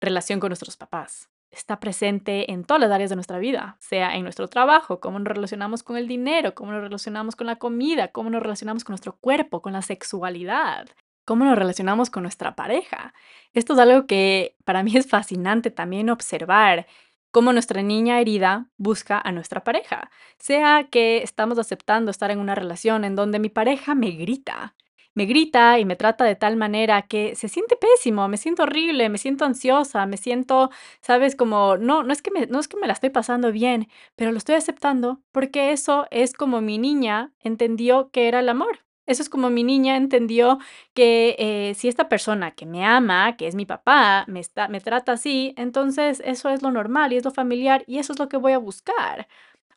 relación 0.00 0.40
con 0.40 0.48
nuestros 0.48 0.76
papás. 0.76 1.30
Está 1.50 1.80
presente 1.80 2.52
en 2.52 2.64
todas 2.64 2.80
las 2.80 2.90
áreas 2.90 3.10
de 3.10 3.16
nuestra 3.16 3.38
vida, 3.38 3.76
sea 3.80 4.14
en 4.14 4.22
nuestro 4.22 4.48
trabajo, 4.48 5.00
cómo 5.00 5.18
nos 5.18 5.28
relacionamos 5.28 5.82
con 5.82 5.96
el 5.96 6.06
dinero, 6.06 6.54
cómo 6.54 6.72
nos 6.72 6.82
relacionamos 6.82 7.36
con 7.36 7.46
la 7.46 7.56
comida, 7.56 8.08
cómo 8.08 8.30
nos 8.30 8.42
relacionamos 8.42 8.84
con 8.84 8.92
nuestro 8.92 9.16
cuerpo, 9.16 9.60
con 9.62 9.72
la 9.72 9.82
sexualidad, 9.82 10.88
cómo 11.24 11.44
nos 11.44 11.58
relacionamos 11.58 12.10
con 12.10 12.22
nuestra 12.22 12.54
pareja. 12.54 13.14
Esto 13.52 13.72
es 13.74 13.78
algo 13.78 14.06
que 14.06 14.56
para 14.64 14.82
mí 14.84 14.96
es 14.96 15.08
fascinante 15.08 15.70
también 15.70 16.10
observar 16.10 16.86
cómo 17.30 17.52
nuestra 17.52 17.82
niña 17.82 18.20
herida 18.20 18.68
busca 18.76 19.20
a 19.22 19.32
nuestra 19.32 19.62
pareja, 19.62 20.10
sea 20.38 20.88
que 20.90 21.22
estamos 21.22 21.58
aceptando 21.58 22.10
estar 22.10 22.30
en 22.30 22.40
una 22.40 22.54
relación 22.54 23.04
en 23.04 23.14
donde 23.14 23.38
mi 23.38 23.48
pareja 23.48 23.94
me 23.94 24.10
grita, 24.10 24.74
me 25.14 25.24
grita 25.26 25.78
y 25.78 25.84
me 25.84 25.96
trata 25.96 26.24
de 26.24 26.36
tal 26.36 26.56
manera 26.56 27.02
que 27.02 27.34
se 27.36 27.48
siente 27.48 27.76
pésimo, 27.76 28.28
me 28.28 28.36
siento 28.36 28.62
horrible, 28.64 29.08
me 29.08 29.18
siento 29.18 29.44
ansiosa, 29.44 30.06
me 30.06 30.16
siento, 30.16 30.70
sabes, 31.00 31.36
como 31.36 31.76
no, 31.76 32.02
no 32.02 32.12
es 32.12 32.22
que 32.22 32.30
me, 32.30 32.46
no 32.46 32.60
es 32.60 32.68
que 32.68 32.76
me 32.76 32.86
la 32.86 32.92
estoy 32.92 33.10
pasando 33.10 33.52
bien, 33.52 33.88
pero 34.16 34.32
lo 34.32 34.38
estoy 34.38 34.54
aceptando 34.56 35.20
porque 35.32 35.72
eso 35.72 36.06
es 36.10 36.32
como 36.34 36.60
mi 36.60 36.78
niña 36.78 37.32
entendió 37.40 38.10
que 38.10 38.28
era 38.28 38.40
el 38.40 38.48
amor. 38.48 38.80
Eso 39.06 39.22
es 39.22 39.28
como 39.28 39.50
mi 39.50 39.64
niña 39.64 39.96
entendió 39.96 40.58
que 40.94 41.34
eh, 41.38 41.74
si 41.74 41.88
esta 41.88 42.08
persona 42.08 42.52
que 42.52 42.64
me 42.64 42.84
ama, 42.84 43.36
que 43.36 43.48
es 43.48 43.56
mi 43.56 43.66
papá, 43.66 44.24
me, 44.28 44.38
está, 44.38 44.68
me 44.68 44.80
trata 44.80 45.12
así, 45.12 45.52
entonces 45.56 46.22
eso 46.24 46.48
es 46.48 46.62
lo 46.62 46.70
normal 46.70 47.12
y 47.12 47.16
es 47.16 47.24
lo 47.24 47.32
familiar 47.32 47.82
y 47.88 47.98
eso 47.98 48.12
es 48.12 48.20
lo 48.20 48.28
que 48.28 48.36
voy 48.36 48.52
a 48.52 48.58
buscar. 48.58 49.26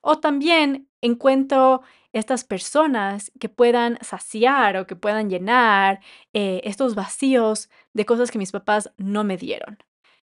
O 0.05 0.19
también 0.19 0.89
encuentro 1.01 1.81
estas 2.12 2.43
personas 2.43 3.31
que 3.39 3.50
puedan 3.50 3.98
saciar 4.01 4.77
o 4.77 4.86
que 4.86 4.95
puedan 4.98 5.29
llenar 5.29 6.01
eh, 6.33 6.62
estos 6.65 6.93
vacíos 6.95 7.69
de 7.93 8.05
cosas 8.05 8.29
que 8.29 8.38
mis 8.38 8.51
papás 8.51 8.91
no 8.98 9.24
me 9.24 9.38
dieron. 9.38 9.77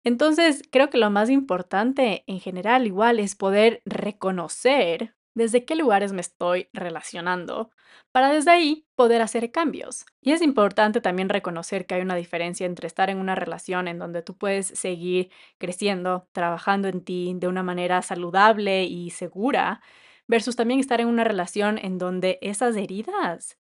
Entonces, 0.03 0.61
creo 0.71 0.89
que 0.89 0.97
lo 0.97 1.09
más 1.09 1.29
importante 1.29 2.23
en 2.27 2.39
general 2.39 2.85
igual 2.87 3.19
es 3.19 3.35
poder 3.35 3.81
reconocer 3.85 5.15
desde 5.33 5.65
qué 5.65 5.75
lugares 5.75 6.13
me 6.13 6.21
estoy 6.21 6.69
relacionando 6.73 7.71
para 8.11 8.29
desde 8.31 8.51
ahí 8.51 8.85
poder 8.95 9.21
hacer 9.21 9.51
cambios. 9.51 10.05
Y 10.21 10.31
es 10.31 10.41
importante 10.41 11.01
también 11.01 11.29
reconocer 11.29 11.85
que 11.85 11.95
hay 11.95 12.01
una 12.01 12.15
diferencia 12.15 12.65
entre 12.65 12.87
estar 12.87 13.09
en 13.09 13.17
una 13.17 13.35
relación 13.35 13.87
en 13.87 13.99
donde 13.99 14.21
tú 14.21 14.37
puedes 14.37 14.67
seguir 14.67 15.31
creciendo, 15.57 16.27
trabajando 16.31 16.87
en 16.87 17.03
ti 17.03 17.33
de 17.35 17.47
una 17.47 17.63
manera 17.63 18.01
saludable 18.01 18.83
y 18.85 19.09
segura, 19.11 19.81
versus 20.27 20.55
también 20.55 20.79
estar 20.79 21.01
en 21.01 21.07
una 21.07 21.23
relación 21.23 21.77
en 21.77 21.97
donde 21.97 22.39
esas 22.41 22.75
heridas 22.75 23.57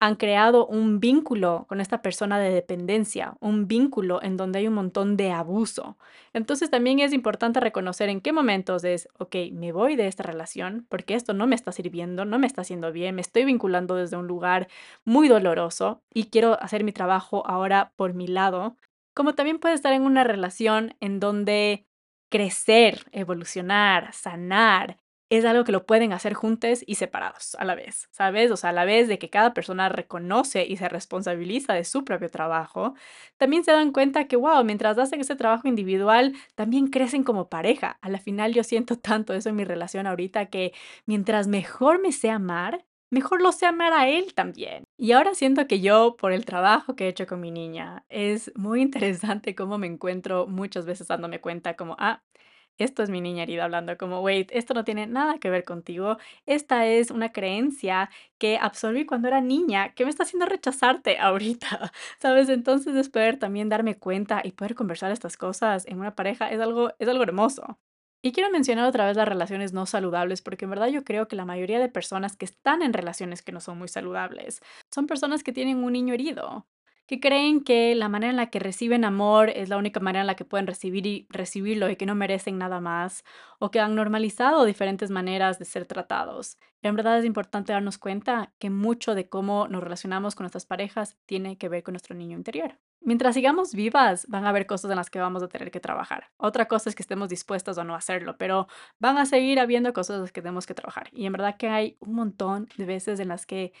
han 0.00 0.16
creado 0.16 0.66
un 0.66 0.98
vínculo 0.98 1.66
con 1.68 1.80
esta 1.80 2.00
persona 2.00 2.38
de 2.38 2.50
dependencia, 2.50 3.36
un 3.40 3.68
vínculo 3.68 4.22
en 4.22 4.38
donde 4.38 4.60
hay 4.60 4.66
un 4.68 4.74
montón 4.74 5.16
de 5.18 5.30
abuso. 5.30 5.98
Entonces 6.32 6.70
también 6.70 7.00
es 7.00 7.12
importante 7.12 7.60
reconocer 7.60 8.08
en 8.08 8.22
qué 8.22 8.32
momentos 8.32 8.82
es, 8.84 9.08
ok, 9.18 9.36
me 9.52 9.72
voy 9.72 9.96
de 9.96 10.06
esta 10.06 10.22
relación 10.22 10.86
porque 10.88 11.14
esto 11.14 11.34
no 11.34 11.46
me 11.46 11.54
está 11.54 11.70
sirviendo, 11.70 12.24
no 12.24 12.38
me 12.38 12.46
está 12.46 12.62
haciendo 12.62 12.92
bien, 12.92 13.14
me 13.14 13.20
estoy 13.20 13.44
vinculando 13.44 13.94
desde 13.94 14.16
un 14.16 14.26
lugar 14.26 14.68
muy 15.04 15.28
doloroso 15.28 16.02
y 16.14 16.30
quiero 16.30 16.58
hacer 16.62 16.82
mi 16.82 16.92
trabajo 16.92 17.46
ahora 17.46 17.92
por 17.96 18.14
mi 18.14 18.26
lado. 18.26 18.76
Como 19.14 19.34
también 19.34 19.58
puede 19.58 19.74
estar 19.74 19.92
en 19.92 20.02
una 20.02 20.24
relación 20.24 20.94
en 21.00 21.20
donde 21.20 21.86
crecer, 22.30 23.04
evolucionar, 23.12 24.14
sanar, 24.14 24.96
es 25.30 25.44
algo 25.44 25.64
que 25.64 25.72
lo 25.72 25.86
pueden 25.86 26.12
hacer 26.12 26.34
juntos 26.34 26.82
y 26.86 26.96
separados 26.96 27.54
a 27.54 27.64
la 27.64 27.74
vez, 27.76 28.08
¿sabes? 28.10 28.50
O 28.50 28.56
sea, 28.56 28.70
a 28.70 28.72
la 28.72 28.84
vez 28.84 29.08
de 29.08 29.18
que 29.18 29.30
cada 29.30 29.54
persona 29.54 29.88
reconoce 29.88 30.66
y 30.66 30.76
se 30.76 30.88
responsabiliza 30.88 31.72
de 31.72 31.84
su 31.84 32.04
propio 32.04 32.28
trabajo, 32.30 32.94
también 33.38 33.64
se 33.64 33.72
dan 33.72 33.92
cuenta 33.92 34.26
que, 34.26 34.36
wow, 34.36 34.64
mientras 34.64 34.98
hacen 34.98 35.20
ese 35.20 35.36
trabajo 35.36 35.68
individual, 35.68 36.34
también 36.56 36.88
crecen 36.88 37.22
como 37.24 37.48
pareja. 37.48 37.98
A 38.02 38.08
la 38.10 38.18
final 38.18 38.52
yo 38.54 38.64
siento 38.64 38.98
tanto 38.98 39.32
eso 39.32 39.48
en 39.48 39.56
mi 39.56 39.64
relación 39.64 40.06
ahorita 40.06 40.46
que 40.46 40.72
mientras 41.06 41.46
mejor 41.46 42.00
me 42.00 42.12
sé 42.12 42.30
amar, 42.30 42.84
mejor 43.10 43.40
lo 43.42 43.52
sé 43.52 43.66
amar 43.66 43.92
a 43.92 44.08
él 44.08 44.34
también. 44.34 44.84
Y 44.96 45.12
ahora 45.12 45.34
siento 45.34 45.66
que 45.66 45.80
yo, 45.80 46.16
por 46.18 46.32
el 46.32 46.44
trabajo 46.44 46.96
que 46.96 47.06
he 47.06 47.08
hecho 47.08 47.26
con 47.26 47.40
mi 47.40 47.50
niña, 47.50 48.04
es 48.08 48.52
muy 48.56 48.82
interesante 48.82 49.54
cómo 49.54 49.78
me 49.78 49.86
encuentro 49.86 50.46
muchas 50.46 50.86
veces 50.86 51.08
dándome 51.08 51.40
cuenta 51.40 51.76
como, 51.76 51.96
ah, 51.98 52.22
esto 52.78 53.02
es 53.02 53.10
mi 53.10 53.20
niña 53.20 53.42
herida 53.42 53.64
hablando 53.64 53.96
como, 53.98 54.20
wait, 54.20 54.50
esto 54.52 54.74
no 54.74 54.84
tiene 54.84 55.06
nada 55.06 55.38
que 55.38 55.50
ver 55.50 55.64
contigo. 55.64 56.16
Esta 56.46 56.86
es 56.86 57.10
una 57.10 57.32
creencia 57.32 58.10
que 58.38 58.58
absorbí 58.58 59.04
cuando 59.06 59.28
era 59.28 59.40
niña, 59.40 59.94
que 59.94 60.04
me 60.04 60.10
está 60.10 60.22
haciendo 60.24 60.46
rechazarte 60.46 61.18
ahorita, 61.18 61.92
¿sabes? 62.20 62.48
Entonces 62.48 62.94
es 62.96 63.08
poder 63.08 63.38
también 63.38 63.68
darme 63.68 63.98
cuenta 63.98 64.40
y 64.44 64.52
poder 64.52 64.74
conversar 64.74 65.12
estas 65.12 65.36
cosas 65.36 65.86
en 65.86 65.98
una 66.00 66.14
pareja 66.14 66.50
es 66.50 66.60
algo, 66.60 66.92
es 66.98 67.08
algo 67.08 67.22
hermoso. 67.22 67.78
Y 68.22 68.32
quiero 68.32 68.50
mencionar 68.50 68.86
otra 68.86 69.06
vez 69.06 69.16
las 69.16 69.28
relaciones 69.28 69.72
no 69.72 69.86
saludables, 69.86 70.42
porque 70.42 70.66
en 70.66 70.70
verdad 70.70 70.88
yo 70.88 71.04
creo 71.04 71.26
que 71.26 71.36
la 71.36 71.46
mayoría 71.46 71.78
de 71.78 71.88
personas 71.88 72.36
que 72.36 72.44
están 72.44 72.82
en 72.82 72.92
relaciones 72.92 73.42
que 73.42 73.52
no 73.52 73.60
son 73.60 73.78
muy 73.78 73.88
saludables 73.88 74.60
son 74.90 75.06
personas 75.06 75.42
que 75.42 75.52
tienen 75.54 75.82
un 75.82 75.92
niño 75.94 76.12
herido, 76.12 76.66
que 77.10 77.18
creen 77.18 77.64
que 77.64 77.96
la 77.96 78.08
manera 78.08 78.30
en 78.30 78.36
la 78.36 78.50
que 78.50 78.60
reciben 78.60 79.04
amor 79.04 79.50
es 79.50 79.68
la 79.68 79.78
única 79.78 79.98
manera 79.98 80.20
en 80.20 80.28
la 80.28 80.36
que 80.36 80.44
pueden 80.44 80.68
recibir 80.68 81.08
y 81.08 81.26
recibirlo 81.28 81.90
y 81.90 81.96
que 81.96 82.06
no 82.06 82.14
merecen 82.14 82.56
nada 82.56 82.80
más, 82.80 83.24
o 83.58 83.72
que 83.72 83.80
han 83.80 83.96
normalizado 83.96 84.64
diferentes 84.64 85.10
maneras 85.10 85.58
de 85.58 85.64
ser 85.64 85.86
tratados. 85.86 86.56
en 86.82 86.94
verdad 86.94 87.18
es 87.18 87.24
importante 87.24 87.72
darnos 87.72 87.98
cuenta 87.98 88.52
que 88.60 88.70
mucho 88.70 89.16
de 89.16 89.28
cómo 89.28 89.66
nos 89.66 89.82
relacionamos 89.82 90.36
con 90.36 90.44
nuestras 90.44 90.66
parejas 90.66 91.16
tiene 91.26 91.58
que 91.58 91.68
ver 91.68 91.82
con 91.82 91.94
nuestro 91.94 92.14
niño 92.14 92.36
interior. 92.36 92.78
Mientras 93.02 93.34
sigamos 93.34 93.74
vivas, 93.74 94.26
van 94.28 94.44
a 94.44 94.50
haber 94.50 94.66
cosas 94.66 94.90
en 94.90 94.96
las 94.98 95.10
que 95.10 95.18
vamos 95.18 95.42
a 95.42 95.48
tener 95.48 95.70
que 95.70 95.80
trabajar. 95.80 96.30
Otra 96.36 96.68
cosa 96.68 96.90
es 96.90 96.94
que 96.94 97.02
estemos 97.02 97.28
dispuestas 97.28 97.76
o 97.78 97.82
no 97.82 97.94
a 97.94 97.98
hacerlo, 97.98 98.36
pero 98.38 98.68
van 98.98 99.18
a 99.18 99.26
seguir 99.26 99.58
habiendo 99.58 99.92
cosas 99.92 100.16
en 100.16 100.22
las 100.22 100.32
que 100.32 100.42
tenemos 100.42 100.66
que 100.66 100.74
trabajar. 100.74 101.08
Y 101.10 101.26
en 101.26 101.32
verdad 101.32 101.56
que 101.56 101.68
hay 101.70 101.96
un 102.00 102.14
montón 102.14 102.68
de 102.76 102.84
veces 102.84 103.18
en 103.18 103.28
las 103.28 103.46
que 103.46 103.72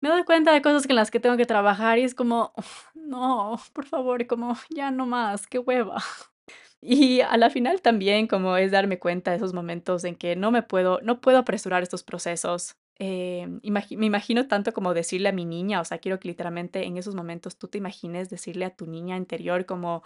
me 0.00 0.08
doy 0.08 0.24
cuenta 0.24 0.52
de 0.52 0.62
cosas 0.62 0.88
en 0.88 0.96
las 0.96 1.10
que 1.10 1.20
tengo 1.20 1.36
que 1.36 1.46
trabajar 1.46 1.98
y 1.98 2.04
es 2.04 2.14
como, 2.14 2.52
no, 2.94 3.58
por 3.72 3.86
favor, 3.86 4.26
como 4.26 4.56
ya 4.70 4.90
no 4.90 5.06
más, 5.06 5.46
qué 5.46 5.58
hueva. 5.58 6.02
Y 6.80 7.20
a 7.22 7.36
la 7.36 7.50
final 7.50 7.82
también 7.82 8.28
como 8.28 8.56
es 8.56 8.70
darme 8.70 9.00
cuenta 9.00 9.32
de 9.32 9.38
esos 9.38 9.52
momentos 9.52 10.04
en 10.04 10.14
que 10.14 10.36
no 10.36 10.52
me 10.52 10.62
puedo, 10.62 11.00
no 11.02 11.20
puedo 11.20 11.38
apresurar 11.38 11.82
estos 11.82 12.04
procesos. 12.04 12.76
Eh, 13.00 13.48
me 13.62 14.06
imagino 14.06 14.46
tanto 14.46 14.72
como 14.72 14.94
decirle 14.94 15.28
a 15.28 15.32
mi 15.32 15.44
niña, 15.44 15.80
o 15.80 15.84
sea, 15.84 15.98
quiero 15.98 16.20
que 16.20 16.28
literalmente 16.28 16.84
en 16.84 16.96
esos 16.96 17.14
momentos 17.16 17.58
tú 17.58 17.66
te 17.68 17.78
imagines 17.78 18.30
decirle 18.30 18.64
a 18.64 18.76
tu 18.76 18.86
niña 18.86 19.16
interior 19.16 19.66
como, 19.66 20.04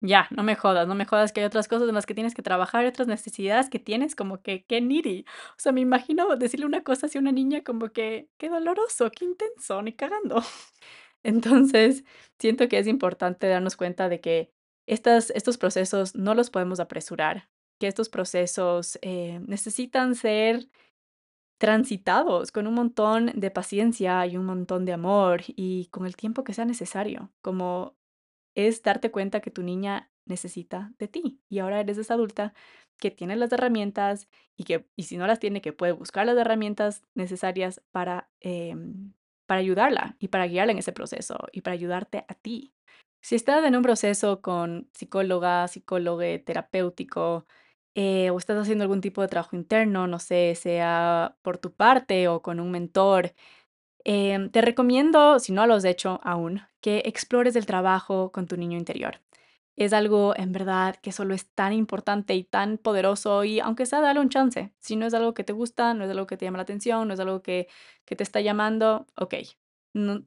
ya, 0.00 0.28
no 0.30 0.42
me 0.42 0.56
jodas, 0.56 0.88
no 0.88 0.94
me 0.94 1.04
jodas 1.04 1.32
que 1.32 1.40
hay 1.40 1.46
otras 1.46 1.68
cosas 1.68 1.88
en 1.88 1.94
las 1.94 2.06
que 2.06 2.14
tienes 2.14 2.34
que 2.34 2.42
trabajar, 2.42 2.86
otras 2.86 3.06
necesidades 3.08 3.68
que 3.68 3.78
tienes, 3.78 4.14
como 4.16 4.40
que 4.42 4.64
qué 4.64 4.80
needy. 4.80 5.24
O 5.50 5.58
sea, 5.58 5.72
me 5.72 5.80
imagino 5.82 6.36
decirle 6.36 6.66
una 6.66 6.82
cosa 6.82 7.06
así 7.06 7.18
a 7.18 7.20
una 7.20 7.32
niña 7.32 7.62
como 7.62 7.90
que 7.90 8.28
qué 8.38 8.48
doloroso, 8.48 9.10
qué 9.10 9.26
intenso, 9.26 9.82
ni 9.82 9.92
cagando. 9.92 10.42
Entonces, 11.22 12.04
siento 12.38 12.68
que 12.68 12.78
es 12.78 12.86
importante 12.86 13.46
darnos 13.46 13.76
cuenta 13.76 14.08
de 14.08 14.20
que 14.20 14.52
estas, 14.86 15.30
estos 15.30 15.58
procesos 15.58 16.14
no 16.14 16.34
los 16.34 16.50
podemos 16.50 16.80
apresurar, 16.80 17.50
que 17.78 17.86
estos 17.86 18.08
procesos 18.08 18.98
eh, 19.02 19.40
necesitan 19.46 20.14
ser 20.14 20.68
transitados 21.58 22.52
con 22.52 22.66
un 22.66 22.74
montón 22.74 23.32
de 23.34 23.50
paciencia 23.50 24.26
y 24.26 24.38
un 24.38 24.46
montón 24.46 24.86
de 24.86 24.94
amor 24.94 25.42
y 25.46 25.88
con 25.88 26.06
el 26.06 26.16
tiempo 26.16 26.42
que 26.42 26.54
sea 26.54 26.64
necesario, 26.64 27.30
como 27.42 27.96
es 28.54 28.82
darte 28.82 29.10
cuenta 29.10 29.40
que 29.40 29.50
tu 29.50 29.62
niña 29.62 30.10
necesita 30.26 30.92
de 30.98 31.08
ti 31.08 31.40
y 31.48 31.58
ahora 31.60 31.80
eres 31.80 31.98
esa 31.98 32.14
adulta 32.14 32.54
que 32.98 33.10
tiene 33.10 33.36
las 33.36 33.52
herramientas 33.52 34.28
y 34.56 34.64
que, 34.64 34.86
y 34.96 35.04
si 35.04 35.16
no 35.16 35.26
las 35.26 35.38
tiene, 35.40 35.60
que 35.62 35.72
puede 35.72 35.92
buscar 35.92 36.26
las 36.26 36.36
herramientas 36.36 37.02
necesarias 37.14 37.82
para, 37.92 38.30
em, 38.40 39.14
para 39.46 39.60
ayudarla 39.60 40.16
y 40.20 40.28
para 40.28 40.46
guiarla 40.46 40.72
en 40.72 40.78
ese 40.78 40.92
proceso 40.92 41.38
y 41.52 41.62
para 41.62 41.74
ayudarte 41.74 42.24
a 42.28 42.34
ti. 42.34 42.74
Si 43.22 43.34
estás 43.36 43.64
en 43.64 43.76
un 43.76 43.82
proceso 43.82 44.40
con 44.42 44.88
psicóloga, 44.94 45.66
psicólogo 45.68 46.20
terapéutico, 46.44 47.46
eh, 47.94 48.30
o 48.30 48.38
estás 48.38 48.56
haciendo 48.58 48.84
algún 48.84 49.00
tipo 49.00 49.20
de 49.22 49.28
trabajo 49.28 49.56
interno, 49.56 50.06
no 50.06 50.18
sé, 50.20 50.54
sea 50.54 51.36
por 51.42 51.58
tu 51.58 51.72
parte 51.74 52.28
o 52.28 52.40
con 52.42 52.60
un 52.60 52.70
mentor, 52.70 53.32
Em, 54.04 54.50
te 54.50 54.62
recomiendo, 54.62 55.38
si 55.38 55.52
no 55.52 55.66
lo 55.66 55.74
has 55.74 55.84
hecho 55.84 56.20
aún, 56.22 56.62
que 56.80 57.02
explores 57.04 57.56
el 57.56 57.66
trabajo 57.66 58.32
con 58.32 58.46
tu 58.46 58.56
niño 58.56 58.78
interior. 58.78 59.20
Es 59.76 59.92
algo 59.92 60.34
en 60.36 60.52
verdad 60.52 60.96
que 61.02 61.12
solo 61.12 61.34
es 61.34 61.46
tan 61.54 61.72
importante 61.72 62.34
y 62.34 62.44
tan 62.44 62.78
poderoso 62.78 63.44
y 63.44 63.60
aunque 63.60 63.86
sea 63.86 64.00
dale 64.00 64.20
un 64.20 64.28
chance. 64.28 64.72
Si 64.80 64.96
no 64.96 65.06
es 65.06 65.14
algo 65.14 65.34
que 65.34 65.44
te 65.44 65.52
gusta, 65.52 65.94
no 65.94 66.04
es 66.04 66.10
algo 66.10 66.26
que 66.26 66.36
te 66.36 66.44
llama 66.44 66.58
la 66.58 66.62
atención, 66.64 67.08
no 67.08 67.14
es 67.14 67.20
algo 67.20 67.42
que, 67.42 67.68
que 68.04 68.16
te 68.16 68.22
está 68.24 68.40
llamando, 68.40 69.06
ok, 69.16 69.34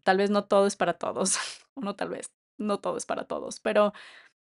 tal 0.03 0.17
vez 0.17 0.29
no 0.29 0.45
todo 0.45 0.67
es 0.67 0.75
para 0.75 0.93
todos, 0.93 1.37
o 1.75 1.81
no 1.81 1.95
tal 1.95 2.09
vez, 2.09 2.31
no 2.57 2.79
todo 2.79 2.97
es 2.97 3.05
para 3.05 3.25
todos, 3.25 3.59
pero 3.59 3.93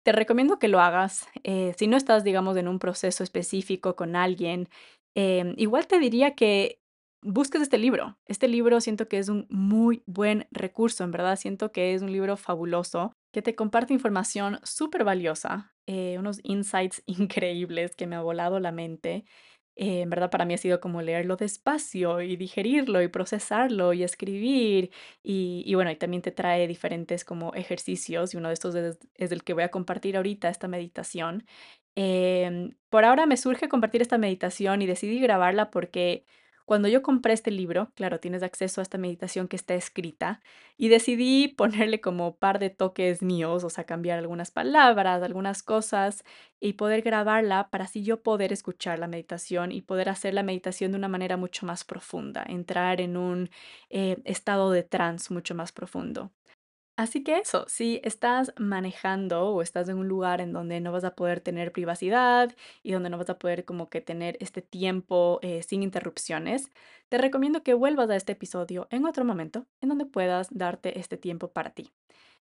te 0.03 0.11
recomiendo 0.11 0.59
que 0.59 0.67
lo 0.69 0.79
hagas. 0.79 1.27
Eh, 1.43 1.73
si 1.77 1.87
no 1.87 1.97
estás, 1.97 2.23
digamos, 2.23 2.57
en 2.57 2.67
un 2.67 2.79
proceso 2.79 3.23
específico 3.23 3.95
con 3.95 4.15
alguien, 4.15 4.69
em, 5.15 5.53
igual 5.57 5.87
te 5.87 5.99
diría 5.99 6.35
que 6.35 6.79
busques 7.21 7.61
este 7.61 7.77
libro. 7.77 8.17
Este 8.25 8.47
libro 8.47 8.81
siento 8.81 9.07
que 9.07 9.17
es 9.19 9.29
un 9.29 9.45
muy 9.49 10.03
buen 10.05 10.47
recurso, 10.51 11.03
en 11.03 11.11
verdad 11.11 11.35
siento 11.37 11.71
que 11.71 11.93
es 11.93 12.01
un 12.01 12.11
libro 12.11 12.37
fabuloso 12.37 13.13
que 13.31 13.41
te 13.41 13.55
comparte 13.55 13.93
información 13.93 14.59
súper 14.63 15.03
valiosa 15.03 15.73
eh, 15.91 16.17
unos 16.19 16.39
insights 16.43 17.01
increíbles 17.07 17.95
que 17.95 18.05
me 18.05 18.15
ha 18.15 18.21
volado 18.21 18.59
la 18.59 18.71
mente. 18.71 19.25
Eh, 19.75 20.01
en 20.01 20.09
verdad 20.11 20.29
para 20.29 20.45
mí 20.45 20.53
ha 20.53 20.57
sido 20.57 20.79
como 20.79 21.01
leerlo 21.01 21.35
despacio 21.35 22.21
y 22.21 22.35
digerirlo 22.35 23.01
y 23.01 23.07
procesarlo 23.07 23.93
y 23.93 24.03
escribir. 24.03 24.91
Y, 25.23 25.73
bueno, 25.73 25.89
y 25.89 25.95
también 25.95 26.21
te 26.21 26.31
trae 26.31 26.67
diferentes 26.67 27.25
como 27.25 27.55
ejercicios 27.55 28.33
y 28.35 28.37
uno 28.37 28.49
de 28.49 28.53
estos 28.53 28.75
es, 28.75 28.99
es 29.15 29.31
el 29.31 29.43
que 29.43 29.53
voy 29.53 29.63
a 29.63 29.71
compartir 29.71 30.15
ahorita, 30.15 30.49
esta 30.49 30.67
meditación. 30.67 31.45
Em, 31.95 32.75
por 32.89 33.03
ahora 33.03 33.25
me 33.25 33.37
surge 33.37 33.67
compartir 33.67 34.01
esta 34.03 34.17
meditación 34.19 34.81
y 34.83 34.85
decidí 34.87 35.19
grabarla 35.19 35.71
porque 35.71 36.25
cuando 36.69 36.87
yo 36.87 37.01
compré 37.01 37.33
este 37.33 37.49
libro, 37.49 37.91
claro, 37.95 38.19
tienes 38.19 38.43
acceso 38.43 38.79
a 38.79 38.83
esta 38.83 38.99
meditación 38.99 39.47
que 39.47 39.55
está 39.55 39.73
escrita 39.73 40.39
y 40.77 40.89
decidí 40.89 41.47
ponerle 41.57 41.99
como 41.99 42.35
par 42.35 42.59
de 42.59 42.69
toques 42.69 43.23
míos, 43.23 43.63
o 43.63 43.71
sea, 43.71 43.85
cambiar 43.85 44.19
algunas 44.19 44.51
palabras, 44.51 45.23
algunas 45.23 45.63
cosas 45.63 46.23
y 46.59 46.73
poder 46.73 47.01
grabarla 47.01 47.71
para 47.71 47.85
así 47.85 48.03
yo 48.03 48.21
poder 48.21 48.53
escuchar 48.53 48.99
la 48.99 49.07
meditación 49.07 49.71
y 49.71 49.81
poder 49.81 50.09
hacer 50.09 50.35
la 50.35 50.43
meditación 50.43 50.91
de 50.91 50.99
una 50.99 51.07
manera 51.07 51.37
mucho 51.37 51.65
más 51.65 51.83
profunda, 51.83 52.45
entrar 52.47 53.01
en 53.01 53.17
un 53.17 53.49
eh, 53.89 54.17
estado 54.25 54.69
de 54.69 54.83
trance 54.83 55.33
mucho 55.33 55.55
más 55.55 55.71
profundo. 55.71 56.29
Así 56.99 57.23
que 57.23 57.37
eso, 57.37 57.63
si 57.69 58.01
estás 58.03 58.51
manejando 58.57 59.51
o 59.51 59.61
estás 59.61 59.87
en 59.87 59.97
un 59.99 60.09
lugar 60.09 60.41
en 60.41 60.51
donde 60.51 60.81
no 60.81 60.91
vas 60.91 61.05
a 61.05 61.15
poder 61.15 61.39
tener 61.39 61.71
privacidad 61.71 62.53
y 62.83 62.91
donde 62.91 63.09
no 63.09 63.17
vas 63.17 63.29
a 63.29 63.39
poder 63.39 63.63
como 63.63 63.89
que 63.89 64.01
tener 64.01 64.35
este 64.41 64.61
tiempo 64.61 65.39
eh, 65.41 65.63
sin 65.63 65.81
interrupciones, 65.81 66.69
te 67.07 67.17
recomiendo 67.17 67.63
que 67.63 67.73
vuelvas 67.73 68.09
a 68.09 68.17
este 68.17 68.33
episodio 68.33 68.89
en 68.91 69.05
otro 69.05 69.23
momento 69.23 69.65
en 69.79 69.87
donde 69.87 70.05
puedas 70.07 70.49
darte 70.51 70.99
este 70.99 71.15
tiempo 71.15 71.53
para 71.53 71.69
ti. 71.69 71.89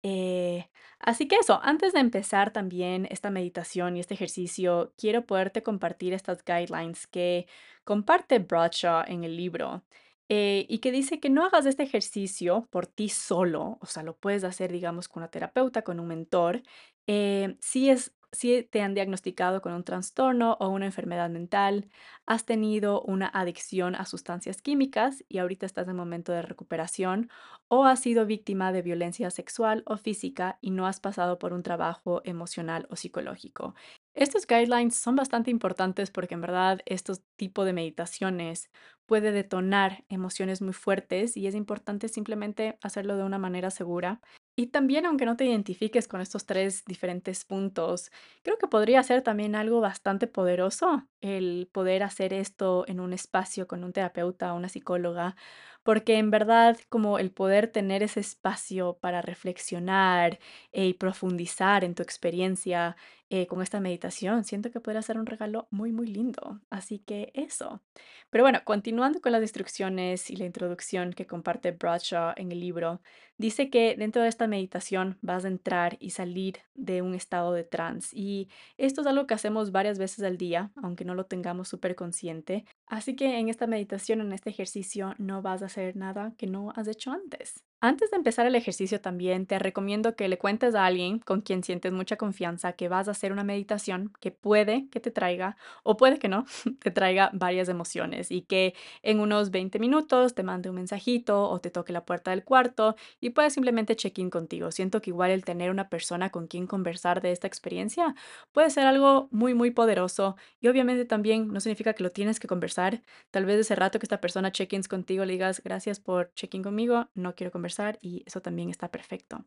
Eh, 0.02 0.68
así 0.98 1.26
que 1.26 1.36
eso, 1.36 1.58
antes 1.62 1.94
de 1.94 2.00
empezar 2.00 2.52
también 2.52 3.08
esta 3.10 3.30
meditación 3.30 3.96
y 3.96 4.00
este 4.00 4.12
ejercicio, 4.12 4.92
quiero 4.98 5.24
poderte 5.24 5.62
compartir 5.62 6.12
estas 6.12 6.44
guidelines 6.44 7.06
que 7.06 7.46
comparte 7.84 8.40
Bradshaw 8.40 9.04
en 9.06 9.24
el 9.24 9.38
libro 9.38 9.82
eh, 10.28 10.66
y 10.68 10.78
que 10.78 10.92
dice 10.92 11.20
que 11.20 11.30
no 11.30 11.44
hagas 11.44 11.66
este 11.66 11.82
ejercicio 11.82 12.66
por 12.70 12.86
ti 12.86 13.08
solo, 13.08 13.78
o 13.80 13.86
sea, 13.86 14.02
lo 14.02 14.16
puedes 14.16 14.44
hacer, 14.44 14.72
digamos, 14.72 15.08
con 15.08 15.22
una 15.22 15.30
terapeuta, 15.30 15.82
con 15.82 16.00
un 16.00 16.08
mentor, 16.08 16.62
eh, 17.06 17.56
si 17.60 17.90
es, 17.90 18.14
si 18.32 18.62
te 18.64 18.80
han 18.82 18.94
diagnosticado 18.94 19.60
con 19.62 19.72
un 19.74 19.84
trastorno 19.84 20.56
o 20.60 20.68
una 20.68 20.86
enfermedad 20.86 21.30
mental, 21.30 21.88
has 22.26 22.44
tenido 22.46 23.02
una 23.02 23.28
adicción 23.28 23.94
a 23.94 24.06
sustancias 24.06 24.60
químicas 24.62 25.24
y 25.28 25.38
ahorita 25.38 25.66
estás 25.66 25.88
en 25.88 25.96
momento 25.96 26.32
de 26.32 26.42
recuperación, 26.42 27.30
o 27.68 27.84
has 27.84 28.00
sido 28.00 28.26
víctima 28.26 28.72
de 28.72 28.82
violencia 28.82 29.30
sexual 29.30 29.82
o 29.86 29.96
física 29.98 30.58
y 30.60 30.70
no 30.70 30.86
has 30.86 31.00
pasado 31.00 31.38
por 31.38 31.52
un 31.52 31.62
trabajo 31.62 32.22
emocional 32.24 32.86
o 32.90 32.96
psicológico. 32.96 33.74
Estos 34.14 34.46
guidelines 34.46 34.94
son 34.96 35.16
bastante 35.16 35.50
importantes 35.50 36.10
porque 36.10 36.34
en 36.34 36.40
verdad 36.40 36.80
estos 36.86 37.22
tipos 37.36 37.66
de 37.66 37.72
meditaciones 37.72 38.70
puede 39.06 39.32
detonar 39.32 40.04
emociones 40.08 40.62
muy 40.62 40.72
fuertes 40.72 41.36
y 41.36 41.46
es 41.48 41.54
importante 41.56 42.08
simplemente 42.08 42.78
hacerlo 42.80 43.16
de 43.16 43.24
una 43.24 43.38
manera 43.38 43.70
segura. 43.70 44.20
Y 44.56 44.68
también, 44.68 45.04
aunque 45.04 45.26
no 45.26 45.36
te 45.36 45.46
identifiques 45.46 46.06
con 46.06 46.20
estos 46.20 46.46
tres 46.46 46.84
diferentes 46.84 47.44
puntos, 47.44 48.12
creo 48.44 48.56
que 48.56 48.68
podría 48.68 49.02
ser 49.02 49.20
también 49.22 49.56
algo 49.56 49.80
bastante 49.80 50.28
poderoso 50.28 51.08
el 51.20 51.68
poder 51.72 52.04
hacer 52.04 52.32
esto 52.32 52.84
en 52.86 53.00
un 53.00 53.12
espacio 53.12 53.66
con 53.66 53.82
un 53.82 53.92
terapeuta 53.92 54.52
o 54.54 54.56
una 54.56 54.68
psicóloga, 54.68 55.34
porque 55.82 56.18
en 56.18 56.30
verdad 56.30 56.78
como 56.88 57.18
el 57.18 57.30
poder 57.32 57.68
tener 57.68 58.02
ese 58.02 58.20
espacio 58.20 58.98
para 59.00 59.22
reflexionar 59.22 60.38
eh, 60.72 60.86
y 60.86 60.94
profundizar 60.94 61.84
en 61.84 61.94
tu 61.94 62.02
experiencia 62.02 62.96
eh, 63.36 63.48
con 63.48 63.60
esta 63.62 63.80
meditación, 63.80 64.44
siento 64.44 64.70
que 64.70 64.78
podría 64.78 65.02
ser 65.02 65.18
un 65.18 65.26
regalo 65.26 65.66
muy, 65.72 65.90
muy 65.90 66.06
lindo. 66.06 66.60
Así 66.70 67.00
que 67.00 67.32
eso. 67.34 67.82
Pero 68.30 68.44
bueno, 68.44 68.60
continuando 68.62 69.20
con 69.20 69.32
las 69.32 69.42
instrucciones 69.42 70.30
y 70.30 70.36
la 70.36 70.44
introducción 70.44 71.12
que 71.12 71.26
comparte 71.26 71.72
Bradshaw 71.72 72.34
en 72.36 72.52
el 72.52 72.60
libro, 72.60 73.00
dice 73.36 73.70
que 73.70 73.96
dentro 73.98 74.22
de 74.22 74.28
esta 74.28 74.46
meditación 74.46 75.18
vas 75.20 75.44
a 75.44 75.48
entrar 75.48 75.96
y 75.98 76.10
salir 76.10 76.58
de 76.74 77.02
un 77.02 77.16
estado 77.16 77.52
de 77.52 77.64
trance. 77.64 78.16
Y 78.16 78.48
esto 78.76 79.00
es 79.00 79.06
algo 79.08 79.26
que 79.26 79.34
hacemos 79.34 79.72
varias 79.72 79.98
veces 79.98 80.24
al 80.24 80.38
día, 80.38 80.70
aunque 80.76 81.04
no 81.04 81.16
lo 81.16 81.26
tengamos 81.26 81.66
súper 81.66 81.96
consciente. 81.96 82.64
Así 82.86 83.16
que 83.16 83.40
en 83.40 83.48
esta 83.48 83.66
meditación, 83.66 84.20
en 84.20 84.32
este 84.32 84.50
ejercicio, 84.50 85.16
no 85.18 85.42
vas 85.42 85.62
a 85.62 85.66
hacer 85.66 85.96
nada 85.96 86.34
que 86.38 86.46
no 86.46 86.72
has 86.76 86.86
hecho 86.86 87.10
antes. 87.10 87.64
Antes 87.86 88.10
de 88.10 88.16
empezar 88.16 88.46
el 88.46 88.54
ejercicio 88.54 88.98
también 89.02 89.44
te 89.44 89.58
recomiendo 89.58 90.16
que 90.16 90.26
le 90.26 90.38
cuentes 90.38 90.74
a 90.74 90.86
alguien 90.86 91.18
con 91.18 91.42
quien 91.42 91.62
sientes 91.62 91.92
mucha 91.92 92.16
confianza 92.16 92.72
que 92.72 92.88
vas 92.88 93.08
a 93.08 93.10
hacer 93.10 93.30
una 93.30 93.44
meditación 93.44 94.10
que 94.20 94.30
puede 94.30 94.88
que 94.88 95.00
te 95.00 95.10
traiga 95.10 95.58
o 95.82 95.98
puede 95.98 96.18
que 96.18 96.28
no, 96.28 96.46
te 96.80 96.90
traiga 96.90 97.28
varias 97.34 97.68
emociones 97.68 98.30
y 98.30 98.40
que 98.40 98.72
en 99.02 99.20
unos 99.20 99.50
20 99.50 99.78
minutos 99.78 100.34
te 100.34 100.42
mande 100.42 100.70
un 100.70 100.76
mensajito 100.76 101.50
o 101.50 101.60
te 101.60 101.68
toque 101.68 101.92
la 101.92 102.06
puerta 102.06 102.30
del 102.30 102.42
cuarto 102.42 102.96
y 103.20 103.30
puedes 103.30 103.52
simplemente 103.52 103.96
check-in 103.96 104.30
contigo. 104.30 104.70
Siento 104.70 105.02
que 105.02 105.10
igual 105.10 105.30
el 105.30 105.44
tener 105.44 105.70
una 105.70 105.90
persona 105.90 106.30
con 106.30 106.46
quien 106.46 106.66
conversar 106.66 107.20
de 107.20 107.32
esta 107.32 107.46
experiencia 107.48 108.14
puede 108.52 108.70
ser 108.70 108.86
algo 108.86 109.28
muy 109.30 109.52
muy 109.52 109.70
poderoso 109.72 110.36
y 110.58 110.68
obviamente 110.68 111.04
también 111.04 111.48
no 111.48 111.60
significa 111.60 111.92
que 111.92 112.02
lo 112.02 112.08
tienes 112.08 112.40
que 112.40 112.48
conversar. 112.48 113.02
Tal 113.30 113.44
vez 113.44 113.58
ese 113.60 113.74
rato 113.74 113.98
que 113.98 114.06
esta 114.06 114.22
persona 114.22 114.52
check-ins 114.52 114.88
contigo 114.88 115.26
le 115.26 115.34
digas 115.34 115.60
gracias 115.62 116.00
por 116.00 116.32
check-in 116.32 116.62
conmigo, 116.62 117.10
no 117.14 117.34
quiero 117.34 117.52
conversar 117.52 117.73
y 118.00 118.22
eso 118.26 118.40
también 118.40 118.70
está 118.70 118.90
perfecto. 118.90 119.44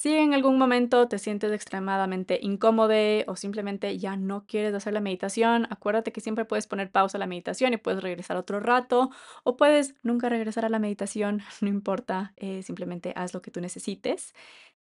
Si 0.00 0.16
en 0.16 0.32
algún 0.32 0.56
momento 0.56 1.08
te 1.08 1.18
sientes 1.18 1.52
extremadamente 1.52 2.38
incómodo 2.40 2.94
o 3.26 3.36
simplemente 3.36 3.98
ya 3.98 4.16
no 4.16 4.46
quieres 4.46 4.72
hacer 4.74 4.94
la 4.94 5.00
meditación, 5.00 5.66
acuérdate 5.68 6.10
que 6.10 6.22
siempre 6.22 6.46
puedes 6.46 6.66
poner 6.66 6.90
pausa 6.90 7.18
a 7.18 7.20
la 7.20 7.26
meditación 7.26 7.74
y 7.74 7.76
puedes 7.76 8.02
regresar 8.02 8.38
otro 8.38 8.60
rato 8.60 9.10
o 9.44 9.58
puedes 9.58 9.94
nunca 10.02 10.30
regresar 10.30 10.64
a 10.64 10.70
la 10.70 10.78
meditación, 10.78 11.42
no 11.60 11.68
importa, 11.68 12.32
eh, 12.36 12.62
simplemente 12.62 13.12
haz 13.14 13.34
lo 13.34 13.42
que 13.42 13.50
tú 13.50 13.60
necesites. 13.60 14.34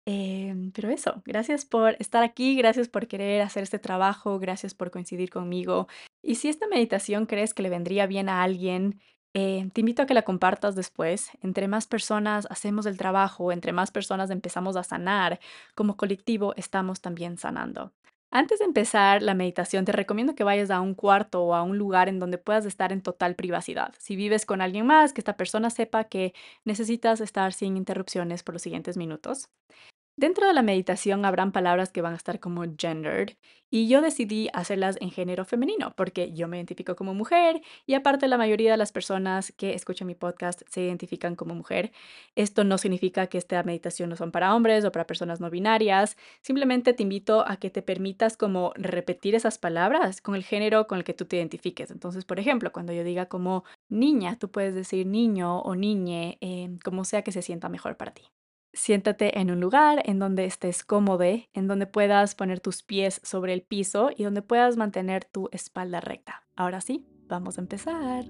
Em, 0.06 0.71
pero 0.71 0.89
eso, 0.89 1.21
gracias 1.26 1.65
por 1.65 1.97
estar 2.00 2.23
aquí, 2.23 2.56
gracias 2.56 2.88
por 2.88 3.08
querer 3.08 3.41
hacer 3.41 3.63
este 3.63 3.80
trabajo, 3.80 4.39
gracias 4.39 4.73
por 4.73 4.91
coincidir 4.91 5.30
conmigo. 5.30 5.88
Y 6.21 6.36
si 6.36 6.47
esta 6.47 6.67
meditación 6.67 7.26
crees 7.26 7.54
que 7.54 7.63
le 7.63 7.69
vendría 7.69 8.08
bien 8.08 8.30
a 8.30 8.43
alguien, 8.43 9.02
eh, 9.39 9.69
te 9.71 9.82
invito 9.82 10.02
a 10.02 10.08
que 10.08 10.15
la 10.15 10.23
compartas 10.23 10.73
después. 10.73 11.30
Entre 11.43 11.67
más 11.67 11.86
personas 11.86 12.47
hacemos 12.50 12.88
el 12.88 12.97
trabajo, 12.97 13.52
entre 13.52 13.71
más 13.71 13.91
personas 13.91 14.32
empezamos 14.32 14.76
a 14.76 14.84
sanar, 14.84 15.39
como 15.76 15.95
colectivo 15.95 16.56
estamos 16.56 17.02
también 17.02 17.38
sanando. 17.38 17.93
Antes 18.32 18.58
de 18.58 18.65
empezar 18.65 19.21
la 19.21 19.36
meditación, 19.36 19.86
te 19.86 19.91
recomiendo 19.91 20.34
que 20.34 20.43
vayas 20.43 20.71
a 20.71 20.82
un 20.82 20.95
cuarto 20.95 21.43
o 21.43 21.54
a 21.54 21.62
un 21.62 21.78
lugar 21.78 22.10
en 22.10 22.17
donde 22.17 22.39
puedas 22.39 22.65
estar 22.65 22.91
en 22.91 23.04
total 23.04 23.36
privacidad. 23.36 23.93
Si 24.00 24.15
vives 24.15 24.47
con 24.47 24.60
alguien 24.60 24.88
más, 24.88 25.13
que 25.13 25.21
esta 25.21 25.38
persona 25.38 25.69
sepa 25.69 26.06
que 26.06 26.34
necesitas 26.65 27.21
estar 27.21 27.54
sin 27.54 27.78
interrupciones 27.78 28.41
por 28.41 28.56
los 28.56 28.63
siguientes 28.63 28.97
minutos. 28.97 29.50
Dentro 30.19 30.47
de 30.47 30.53
la 30.56 30.63
meditación 30.63 31.25
habrán 31.25 31.51
palabras 31.51 31.91
que 31.91 32.01
van 32.01 32.13
a 32.13 32.15
estar 32.15 32.39
como 32.39 32.63
gendered 32.75 33.38
y 33.69 33.88
yo 33.88 34.01
decidí 34.01 34.49
hacerlas 34.51 34.97
en 34.99 35.12
género 35.12 35.45
femenino 35.45 35.93
porque 35.95 36.34
yo 36.34 36.47
me 36.47 36.58
identifico 36.58 36.95
como 36.95 37.13
mujer 37.13 37.62
y 37.86 37.93
aparte 37.93 38.27
la 38.27 38.39
mayoría 38.39 38.71
de 38.71 38.77
las 38.77 38.91
personas 38.91 39.53
que 39.56 39.75
escuchan 39.75 40.08
mi 40.08 40.15
podcast 40.15 40.63
se 40.69 40.82
identifican 40.82 41.36
como 41.36 41.53
mujer. 41.53 41.91
Esto 42.36 42.63
no 42.63 42.80
significa 42.80 43.27
que 43.27 43.38
esta 43.38 43.62
meditación 43.62 44.10
no 44.10 44.15
son 44.15 44.32
para 44.32 44.56
hombres 44.56 44.86
o 44.86 44.91
para 44.91 45.06
personas 45.06 45.39
no 45.39 45.51
binarias, 45.51 46.17
simplemente 46.41 46.93
te 46.93 47.03
invito 47.03 47.47
a 47.47 47.58
que 47.58 47.69
te 47.69 47.84
permitas 47.84 48.38
como 48.38 48.73
repetir 48.75 49.36
esas 49.36 49.60
palabras 49.60 50.19
con 50.19 50.34
el 50.34 50.43
género 50.43 50.88
con 50.88 50.97
el 50.97 51.03
que 51.03 51.13
tú 51.13 51.25
te 51.25 51.38
identifiques. 51.38 51.91
Entonces, 51.91 52.25
por 52.25 52.39
ejemplo, 52.39 52.71
cuando 52.71 52.91
yo 52.91 53.03
diga 53.03 53.27
como 53.27 53.65
niña, 53.88 54.39
tú 54.39 54.49
puedes 54.49 54.73
decir 54.73 55.06
niño 55.06 55.60
o 55.60 55.75
niñe, 55.75 56.39
eh, 56.41 56.69
como 56.84 57.06
sea 57.06 57.21
que 57.21 57.32
se 57.32 57.43
sienta 57.43 57.69
mejor 57.69 57.97
para 57.97 58.15
ti. 58.15 58.23
Siéntate 58.77 59.39
en 59.39 59.49
un 59.49 59.59
lugar 59.59 60.03
en 60.05 60.19
donde 60.19 60.45
estés 60.45 60.83
cómodo, 60.83 61.23
en 61.23 61.67
donde 61.67 61.87
puedas 61.87 62.35
poner 62.35 62.59
tus 62.59 62.83
pies 62.83 63.19
sobre 63.23 63.53
el 63.53 63.63
piso 63.63 64.11
y 64.15 64.23
donde 64.23 64.43
puedas 64.43 64.77
mantener 64.77 65.25
tu 65.25 65.49
espalda 65.51 65.99
recta. 65.99 66.43
Ahora 66.55 66.79
sí, 66.79 67.07
vamos 67.27 67.57
a 67.57 67.61
empezar. 67.61 68.23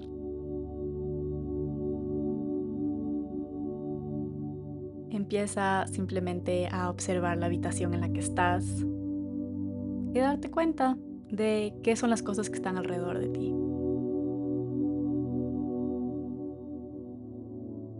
Empieza 5.12 5.86
simplemente 5.88 6.70
a 6.72 6.90
observar 6.92 7.38
la 7.38 7.48
habitación 7.48 7.94
en 7.94 8.00
la 8.00 8.10
que 8.10 8.22
estás 8.22 8.66
y 10.14 10.20
darte 10.20 10.50
cuenta 10.50 10.98
de 11.30 11.74
qué 11.84 11.98
son 11.98 12.10
las 12.10 12.24
cosas 12.24 12.50
que 12.50 12.56
están 12.56 12.78
alrededor 12.78 13.20
de 13.20 13.28
ti. 13.28 13.57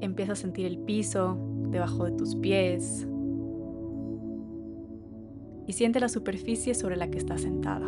Empieza 0.02 0.34
a 0.34 0.36
sentir 0.36 0.66
el 0.66 0.78
piso 0.80 1.38
debajo 1.70 2.06
de 2.06 2.12
tus 2.12 2.36
pies 2.36 3.08
y 5.66 5.74
siente 5.74 6.00
la 6.00 6.10
superficie 6.10 6.74
sobre 6.76 6.96
la 6.96 7.10
que 7.10 7.18
estás 7.18 7.42
sentada. 7.42 7.88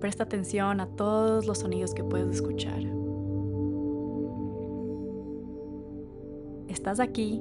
Presta 0.00 0.24
atención 0.24 0.80
a 0.80 0.86
todos 0.86 1.46
los 1.46 1.58
sonidos 1.58 1.94
que 1.94 2.02
puedes 2.04 2.28
escuchar. 2.28 2.82
Estás 6.68 7.00
aquí 7.00 7.40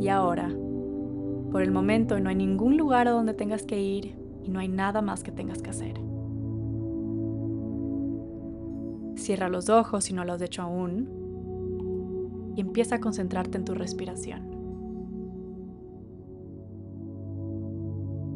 y 0.00 0.08
ahora 0.08 0.54
Por 1.50 1.62
el 1.62 1.70
momento 1.70 2.20
no 2.20 2.28
hay 2.28 2.34
ningún 2.34 2.76
lugar 2.76 3.08
a 3.08 3.12
donde 3.12 3.32
tengas 3.32 3.64
que 3.64 3.80
ir 3.80 4.14
y 4.42 4.50
no 4.50 4.58
hay 4.58 4.68
nada 4.68 5.00
más 5.00 5.22
que 5.22 5.32
tengas 5.32 5.62
que 5.62 5.70
hacer. 5.70 5.94
Cierra 9.26 9.48
los 9.48 9.68
ojos 9.70 10.04
si 10.04 10.14
no 10.14 10.24
lo 10.24 10.34
has 10.34 10.42
hecho 10.42 10.62
aún 10.62 12.54
y 12.54 12.60
empieza 12.60 12.94
a 12.94 13.00
concentrarte 13.00 13.58
en 13.58 13.64
tu 13.64 13.74
respiración. 13.74 14.54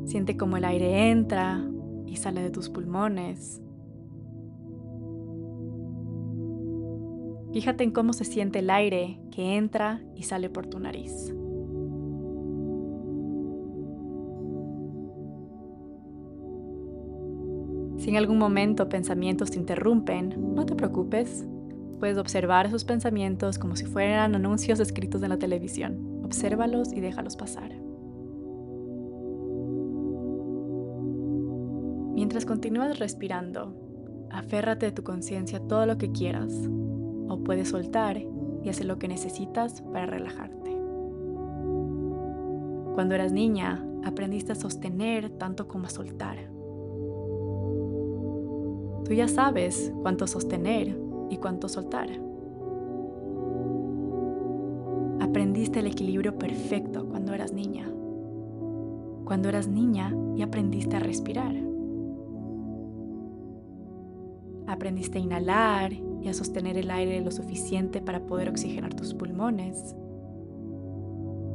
Siente 0.05 0.37
cómo 0.37 0.57
el 0.57 0.65
aire 0.65 1.13
entra 1.13 1.65
y 2.07 2.17
sale 2.17 2.43
de 2.43 2.51
tus 2.51 2.71
pulmones. 2.71 3.63
Fíjate 7.53 7.85
en 7.85 7.93
cómo 7.93 8.13
se 8.13 8.25
siente 8.25 8.59
el 8.59 8.71
aire 8.71 9.21
que 9.31 9.57
entra 9.57 10.03
y 10.17 10.25
sale 10.25 10.51
por 10.51 10.67
tu 10.67 10.81
nariz. 10.81 11.33
Si 18.11 18.17
en 18.17 18.19
algún 18.19 18.39
momento 18.39 18.89
pensamientos 18.89 19.53
te 19.53 19.59
interrumpen, 19.61 20.35
no 20.57 20.67
te 20.67 20.75
preocupes. 20.75 21.47
Puedes 22.01 22.19
observar 22.19 22.67
esos 22.67 22.85
pensamientos 22.85 23.57
como 23.57 23.77
si 23.77 23.85
fueran 23.87 24.35
anuncios 24.35 24.81
escritos 24.81 25.23
en 25.23 25.29
la 25.29 25.39
televisión. 25.39 26.21
Obsérvalos 26.25 26.93
y 26.93 26.99
déjalos 26.99 27.37
pasar. 27.37 27.71
Mientras 32.17 32.47
continúas 32.47 32.99
respirando, 32.99 33.77
aférrate 34.29 34.87
de 34.87 34.93
tu 34.93 35.05
conciencia 35.05 35.61
todo 35.61 35.87
lo 35.87 35.97
que 35.97 36.11
quieras, 36.11 36.53
o 37.29 37.45
puedes 37.45 37.69
soltar 37.69 38.21
y 38.65 38.69
hacer 38.69 38.87
lo 38.87 38.99
que 38.99 39.07
necesitas 39.07 39.83
para 39.83 40.07
relajarte. 40.07 40.73
Cuando 42.97 43.15
eras 43.15 43.31
niña, 43.31 43.87
aprendiste 44.03 44.51
a 44.51 44.57
sostener 44.57 45.31
tanto 45.31 45.69
como 45.69 45.87
a 45.87 45.91
soltar. 45.91 46.60
Tú 49.11 49.15
ya 49.15 49.27
sabes 49.27 49.93
cuánto 50.03 50.29
sostener 50.29 50.97
y 51.31 51.39
cuánto 51.39 51.69
soltar. 51.69 52.09
Aprendiste 55.19 55.81
el 55.81 55.89
equilibrio 55.89 56.39
perfecto 56.39 57.09
cuando 57.09 57.35
eras 57.35 57.53
niña. 57.53 57.91
Cuando 59.25 59.49
eras 59.49 59.67
niña 59.67 60.15
y 60.37 60.43
aprendiste 60.43 60.95
a 60.95 61.01
respirar. 61.01 61.57
Aprendiste 64.69 65.19
a 65.19 65.23
inhalar 65.23 65.93
y 65.93 66.29
a 66.29 66.33
sostener 66.33 66.79
el 66.79 66.93
aire 66.93 67.21
lo 67.21 67.33
suficiente 67.33 68.01
para 68.01 68.27
poder 68.27 68.49
oxigenar 68.49 68.95
tus 68.95 69.13
pulmones. 69.15 69.97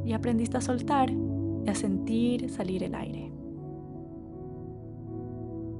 Y 0.04 0.12
aprendiste 0.12 0.58
a 0.58 0.60
soltar 0.60 1.10
y 1.10 1.70
a 1.70 1.74
sentir 1.74 2.50
salir 2.50 2.82
el 2.82 2.94
aire. 2.94 3.35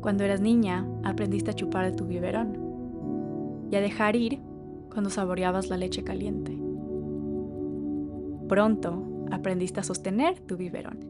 Cuando 0.06 0.22
eras 0.22 0.40
niña, 0.40 0.86
aprendiste 1.02 1.50
a 1.50 1.54
chupar 1.54 1.90
tu 1.96 2.04
biberón 2.06 3.66
y 3.72 3.74
a 3.74 3.80
dejar 3.80 4.14
ir 4.14 4.38
cuando 4.88 5.10
saboreabas 5.10 5.68
la 5.68 5.76
leche 5.76 6.04
caliente. 6.04 6.56
Pronto 8.46 9.02
aprendiste 9.32 9.80
a 9.80 9.82
sostener 9.82 10.38
tu 10.38 10.56
biberón 10.56 11.00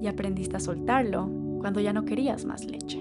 y 0.00 0.08
aprendiste 0.08 0.56
a 0.56 0.58
soltarlo 0.58 1.30
cuando 1.60 1.78
ya 1.78 1.92
no 1.92 2.04
querías 2.04 2.44
más 2.46 2.64
leche. 2.64 2.98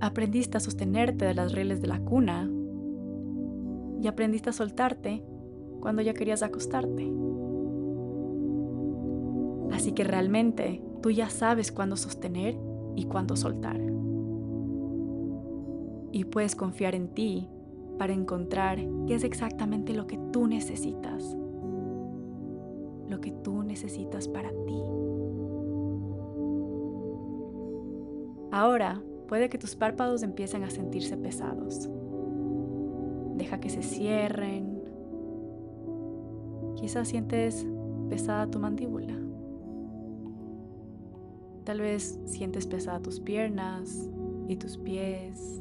Aprendiste 0.00 0.56
a 0.56 0.60
sostenerte 0.60 1.24
de 1.24 1.34
las 1.34 1.52
rieles 1.52 1.80
de 1.80 1.86
la 1.86 2.00
cuna 2.00 2.50
y 4.02 4.08
aprendiste 4.08 4.50
a 4.50 4.52
soltarte 4.52 5.22
cuando 5.78 6.02
ya 6.02 6.14
querías 6.14 6.42
acostarte. 6.42 7.08
Así 9.70 9.92
que 9.92 10.02
realmente 10.02 10.82
tú 11.02 11.10
ya 11.10 11.30
sabes 11.30 11.72
cuándo 11.72 11.96
sostener 11.96 12.58
y 12.94 13.04
cuándo 13.04 13.36
soltar. 13.36 13.80
Y 16.12 16.24
puedes 16.24 16.56
confiar 16.56 16.94
en 16.94 17.08
ti 17.08 17.48
para 17.98 18.12
encontrar 18.12 18.78
qué 19.06 19.14
es 19.14 19.24
exactamente 19.24 19.94
lo 19.94 20.06
que 20.06 20.18
tú 20.32 20.46
necesitas. 20.46 21.36
Lo 23.08 23.20
que 23.20 23.30
tú 23.30 23.62
necesitas 23.62 24.28
para 24.28 24.50
ti. 24.50 24.82
Ahora 28.50 29.02
puede 29.28 29.48
que 29.48 29.58
tus 29.58 29.76
párpados 29.76 30.22
empiecen 30.22 30.64
a 30.64 30.70
sentirse 30.70 31.16
pesados. 31.16 31.90
Deja 33.36 33.60
que 33.60 33.68
se 33.68 33.82
cierren. 33.82 34.82
Quizás 36.76 37.08
sientes 37.08 37.66
pesada 38.08 38.50
tu 38.50 38.58
mandíbula. 38.58 39.25
Tal 41.66 41.80
vez 41.80 42.20
sientes 42.26 42.64
pesada 42.64 43.00
tus 43.00 43.18
piernas 43.18 44.08
y 44.46 44.54
tus 44.54 44.78
pies. 44.78 45.60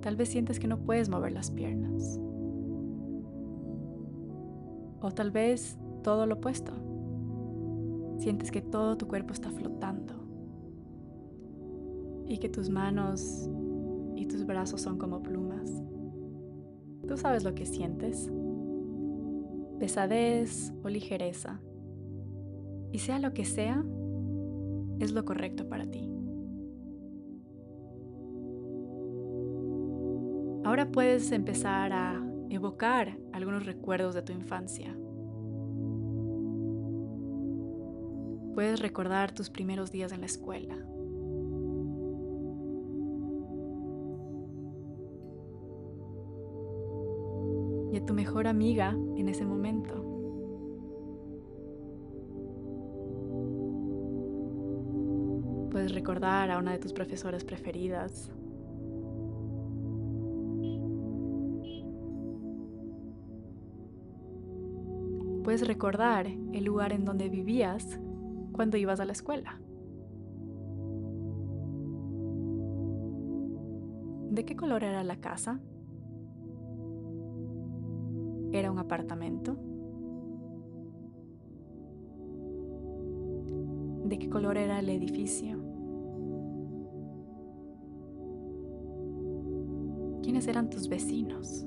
Tal 0.00 0.14
vez 0.14 0.28
sientes 0.28 0.60
que 0.60 0.68
no 0.68 0.78
puedes 0.78 1.08
mover 1.08 1.32
las 1.32 1.50
piernas. 1.50 2.20
O 5.00 5.10
tal 5.12 5.32
vez 5.32 5.76
todo 6.04 6.24
lo 6.26 6.36
opuesto. 6.36 6.72
Sientes 8.18 8.52
que 8.52 8.62
todo 8.62 8.96
tu 8.96 9.08
cuerpo 9.08 9.32
está 9.32 9.50
flotando 9.50 10.14
y 12.28 12.38
que 12.38 12.48
tus 12.48 12.70
manos 12.70 13.50
y 14.14 14.26
tus 14.26 14.46
brazos 14.46 14.82
son 14.82 14.98
como 14.98 15.20
plumas. 15.20 15.82
Tú 17.08 17.16
sabes 17.16 17.42
lo 17.42 17.56
que 17.56 17.66
sientes. 17.66 18.30
Pesadez 19.80 20.72
o 20.84 20.88
ligereza. 20.88 21.60
Y 22.92 22.98
sea 22.98 23.18
lo 23.18 23.32
que 23.34 23.44
sea, 23.44 23.84
es 24.98 25.12
lo 25.12 25.24
correcto 25.24 25.68
para 25.68 25.86
ti. 25.86 26.10
Ahora 30.64 30.90
puedes 30.90 31.32
empezar 31.32 31.92
a 31.92 32.22
evocar 32.50 33.18
algunos 33.32 33.66
recuerdos 33.66 34.14
de 34.14 34.22
tu 34.22 34.32
infancia. 34.32 34.96
Puedes 38.54 38.80
recordar 38.80 39.32
tus 39.32 39.50
primeros 39.50 39.92
días 39.92 40.12
en 40.12 40.20
la 40.20 40.26
escuela 40.26 40.76
tu 48.08 48.14
mejor 48.14 48.46
amiga 48.46 48.96
en 49.16 49.28
ese 49.28 49.44
momento. 49.44 50.07
Recordar 56.08 56.50
a 56.50 56.56
una 56.56 56.72
de 56.72 56.78
tus 56.78 56.94
profesoras 56.94 57.44
preferidas. 57.44 58.32
Puedes 65.44 65.66
recordar 65.66 66.26
el 66.26 66.64
lugar 66.64 66.94
en 66.94 67.04
donde 67.04 67.28
vivías 67.28 68.00
cuando 68.52 68.78
ibas 68.78 69.00
a 69.00 69.04
la 69.04 69.12
escuela. 69.12 69.60
¿De 74.30 74.46
qué 74.46 74.56
color 74.56 74.84
era 74.84 75.04
la 75.04 75.16
casa? 75.16 75.60
¿Era 78.50 78.72
un 78.72 78.78
apartamento? 78.78 79.58
¿De 84.06 84.18
qué 84.18 84.30
color 84.30 84.56
era 84.56 84.78
el 84.78 84.88
edificio? 84.88 85.68
¿Quiénes 90.28 90.46
eran 90.46 90.68
tus 90.68 90.90
vecinos? 90.90 91.64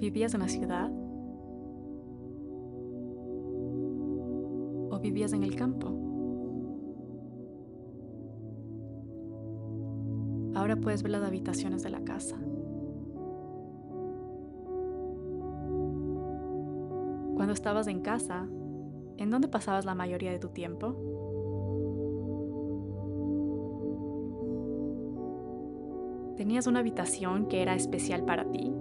¿Vivías 0.00 0.32
en 0.32 0.40
la 0.40 0.48
ciudad? 0.48 0.90
¿O 4.90 4.98
vivías 5.02 5.34
en 5.34 5.42
el 5.42 5.54
campo? 5.54 5.88
Ahora 10.54 10.76
puedes 10.76 11.02
ver 11.02 11.12
las 11.12 11.24
habitaciones 11.24 11.82
de 11.82 11.90
la 11.90 12.00
casa. 12.04 12.38
Cuando 17.34 17.52
estabas 17.52 17.86
en 17.88 18.00
casa, 18.00 18.48
¿en 19.18 19.28
dónde 19.30 19.48
pasabas 19.48 19.84
la 19.84 19.94
mayoría 19.94 20.32
de 20.32 20.38
tu 20.38 20.48
tiempo? 20.48 21.15
Tenías 26.46 26.68
una 26.68 26.78
habitación 26.78 27.46
que 27.48 27.60
era 27.60 27.74
especial 27.74 28.24
para 28.24 28.44
ti. 28.44 28.72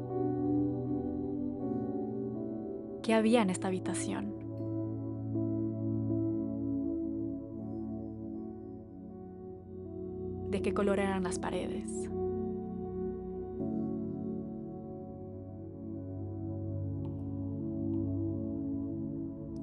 ¿Qué 3.01 3.15
había 3.15 3.41
en 3.41 3.49
esta 3.49 3.69
habitación? 3.69 4.35
¿De 10.51 10.61
qué 10.61 10.75
color 10.75 10.99
eran 10.99 11.23
las 11.23 11.39
paredes? 11.39 11.89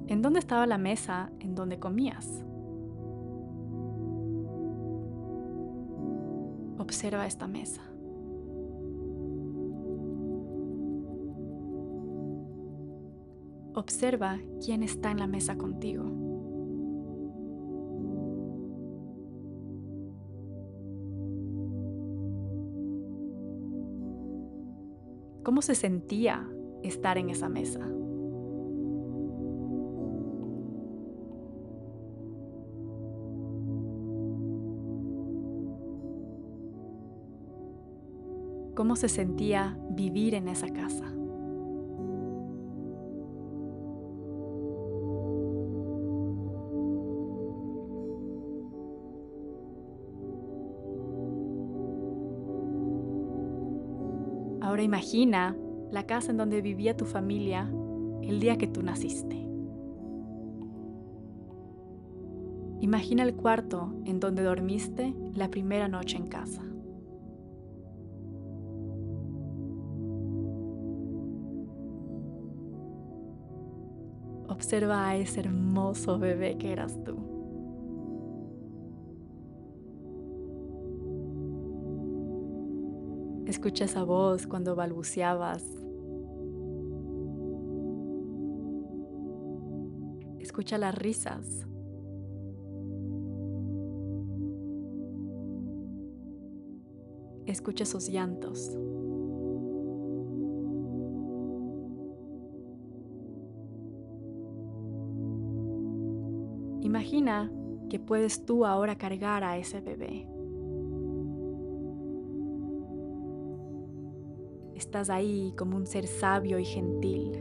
¿En 0.07 0.21
dónde 0.21 0.39
estaba 0.39 0.67
la 0.67 0.77
mesa 0.77 1.31
en 1.39 1.55
donde 1.55 1.79
comías? 1.79 2.43
Observa 6.79 7.25
esta 7.25 7.47
mesa. 7.47 7.92
Observa 13.75 14.39
quién 14.63 14.83
está 14.83 15.09
en 15.09 15.17
la 15.17 15.27
mesa 15.27 15.57
contigo. 15.57 16.03
¿Cómo 25.43 25.61
se 25.61 25.75
sentía 25.75 26.47
estar 26.83 27.17
en 27.17 27.29
esa 27.29 27.49
mesa? 27.49 27.81
¿Cómo 38.75 38.95
se 38.95 39.09
sentía 39.09 39.77
vivir 39.91 40.33
en 40.33 40.47
esa 40.47 40.67
casa? 40.69 41.13
Imagina 54.83 55.55
la 55.91 56.05
casa 56.05 56.31
en 56.31 56.37
donde 56.37 56.61
vivía 56.61 56.97
tu 56.97 57.05
familia 57.05 57.71
el 58.21 58.39
día 58.39 58.57
que 58.57 58.67
tú 58.67 58.83
naciste. 58.83 59.35
Imagina 62.81 63.23
el 63.23 63.33
cuarto 63.35 63.93
en 64.05 64.19
donde 64.19 64.43
dormiste 64.43 65.15
la 65.33 65.49
primera 65.49 65.87
noche 65.87 66.17
en 66.17 66.27
casa. 66.27 66.63
Observa 74.49 75.07
a 75.07 75.15
ese 75.15 75.39
hermoso 75.39 76.19
bebé 76.19 76.57
que 76.57 76.73
eras 76.73 77.01
tú. 77.03 77.32
Escucha 83.53 83.85
esa 83.85 84.03
voz 84.03 84.47
cuando 84.47 84.75
balbuceabas. 84.75 85.63
Escucha 90.39 90.79
las 90.79 90.95
risas. 90.95 91.67
Escucha 97.45 97.83
esos 97.83 98.09
llantos. 98.09 98.75
Imagina 106.81 107.51
que 107.91 107.99
puedes 107.99 108.45
tú 108.45 108.65
ahora 108.65 108.97
cargar 108.97 109.43
a 109.43 109.59
ese 109.59 109.79
bebé. 109.79 110.32
Estás 114.93 115.09
ahí 115.09 115.55
como 115.57 115.75
un 115.75 115.87
ser 115.87 116.05
sabio 116.05 116.59
y 116.59 116.65
gentil. 116.65 117.31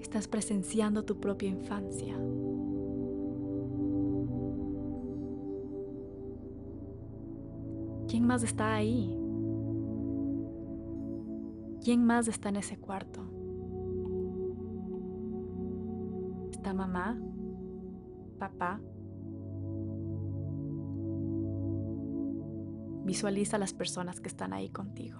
Estás 0.00 0.28
presenciando 0.28 1.04
tu 1.04 1.18
propia 1.18 1.48
infancia. 1.48 2.14
¿Quién 8.06 8.28
más 8.28 8.44
está 8.44 8.76
ahí? 8.76 9.08
¿Quién 11.82 12.04
más 12.04 12.28
está 12.28 12.50
en 12.50 12.56
ese 12.58 12.78
cuarto? 12.78 13.20
¿Está 16.52 16.72
mamá? 16.72 17.20
¿Papá? 18.38 18.80
Visualiza 23.08 23.56
las 23.56 23.72
personas 23.72 24.20
que 24.20 24.28
están 24.28 24.52
ahí 24.52 24.68
contigo. 24.68 25.18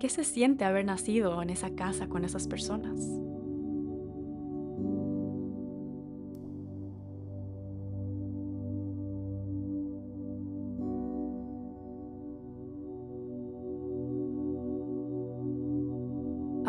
¿Qué 0.00 0.08
se 0.08 0.24
siente 0.24 0.64
haber 0.64 0.86
nacido 0.86 1.42
en 1.42 1.50
esa 1.50 1.74
casa 1.74 2.08
con 2.08 2.24
esas 2.24 2.48
personas? 2.48 2.98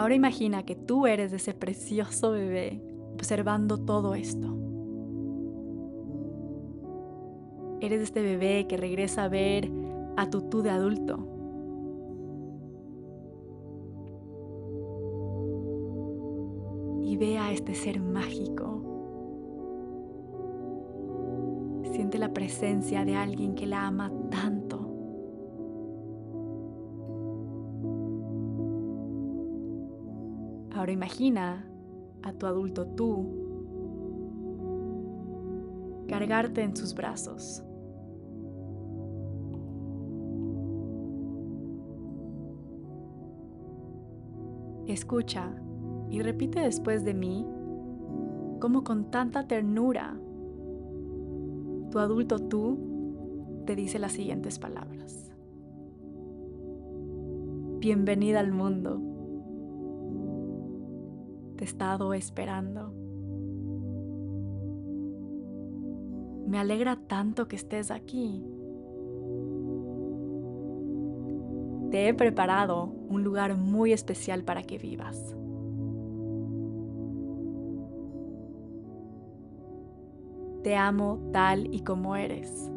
Ahora 0.09 0.15
imagina 0.15 0.63
que 0.63 0.73
tú 0.75 1.05
eres 1.05 1.31
ese 1.33 1.53
precioso 1.53 2.31
bebé 2.31 2.81
observando 3.13 3.77
todo 3.77 4.15
esto. 4.15 4.47
Eres 7.79 8.01
este 8.01 8.23
bebé 8.23 8.65
que 8.67 8.75
regresa 8.75 9.25
a 9.25 9.27
ver 9.27 9.69
a 10.17 10.27
tu 10.27 10.49
tú 10.49 10.63
de 10.63 10.71
adulto. 10.71 11.19
Y 17.03 17.15
ve 17.15 17.37
a 17.37 17.51
este 17.51 17.75
ser 17.75 18.01
mágico. 18.01 18.81
Siente 21.91 22.17
la 22.17 22.33
presencia 22.33 23.05
de 23.05 23.15
alguien 23.15 23.53
que 23.53 23.67
la 23.67 23.85
ama 23.85 24.11
Imagina 30.91 31.65
a 32.23 32.33
tu 32.33 32.45
adulto 32.45 32.87
tú 32.87 33.39
cargarte 36.07 36.63
en 36.63 36.75
sus 36.75 36.93
brazos. 36.93 37.63
Escucha 44.87 45.53
y 46.09 46.21
repite 46.21 46.59
después 46.61 47.05
de 47.05 47.13
mí 47.13 47.45
como 48.59 48.83
con 48.83 49.11
tanta 49.11 49.47
ternura 49.47 50.19
tu 51.91 51.99
adulto 51.99 52.39
tú 52.39 52.77
te 53.65 53.75
dice 53.75 53.99
las 53.99 54.13
siguientes 54.13 54.59
palabras. 54.59 55.31
Bienvenida 57.79 58.39
al 58.39 58.51
mundo 58.51 59.08
te 61.59 61.65
he 61.65 61.67
estado 61.67 62.13
esperando. 62.13 62.93
Me 66.47 66.57
alegra 66.57 66.95
tanto 66.95 67.49
que 67.49 67.57
estés 67.57 67.91
aquí. 67.91 68.41
Te 71.91 72.07
he 72.07 72.13
preparado 72.13 72.85
un 73.09 73.25
lugar 73.25 73.57
muy 73.57 73.91
especial 73.91 74.45
para 74.45 74.63
que 74.63 74.77
vivas. 74.77 75.35
Te 80.63 80.77
amo 80.77 81.19
tal 81.33 81.73
y 81.75 81.81
como 81.81 82.15
eres. 82.15 82.71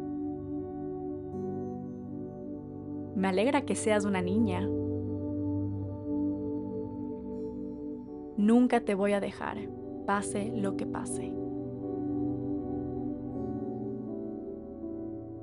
Me 3.15 3.29
alegra 3.29 3.61
que 3.61 3.75
seas 3.75 4.03
una 4.03 4.21
niña 4.21 4.67
Nunca 8.43 8.81
te 8.81 8.93
voy 8.93 9.13
a 9.13 9.21
dejar, 9.21 9.57
pase 10.05 10.51
lo 10.53 10.75
que 10.75 10.85
pase. 10.85 11.33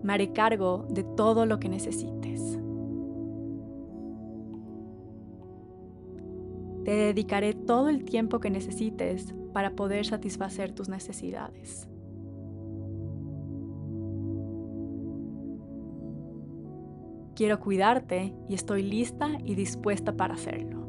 Me 0.03 0.13
haré 0.13 0.35
cargo 0.35 0.85
de 0.91 1.03
todo 1.03 1.47
lo 1.47 1.59
que 1.59 1.71
necesites. 1.71 2.59
Te 6.85 6.91
dedicaré 6.91 7.55
todo 7.55 7.89
el 7.89 8.05
tiempo 8.05 8.39
que 8.39 8.51
necesites 8.51 9.35
para 9.55 9.71
poder 9.77 10.05
satisfacer 10.05 10.73
tus 10.73 10.91
necesidades. 10.91 11.89
Quiero 17.35 17.61
cuidarte 17.61 18.35
y 18.47 18.55
estoy 18.55 18.83
lista 18.83 19.31
y 19.43 19.55
dispuesta 19.55 20.13
para 20.13 20.35
hacerlo. 20.35 20.80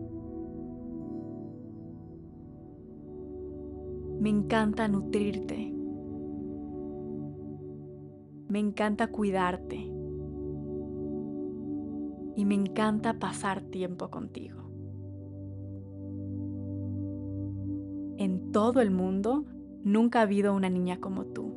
Me 4.22 4.30
encanta 4.30 4.88
nutrirte. 4.88 5.82
me 8.52 8.60
encanta 8.60 9.08
cuidarte 9.08 9.78
y 12.36 12.44
me 12.44 12.54
encanta 12.54 13.18
pasar 13.18 13.62
tiempo 13.62 14.10
contigo. 14.10 14.70
En 18.18 18.52
todo 18.52 18.82
el 18.82 18.92
mundo 18.92 19.46
nunca 19.86 20.20
ha 20.20 20.24
habido 20.24 20.54
una 20.54 20.70
niña 20.70 21.00
como 21.00 21.28
tú. 21.28 21.54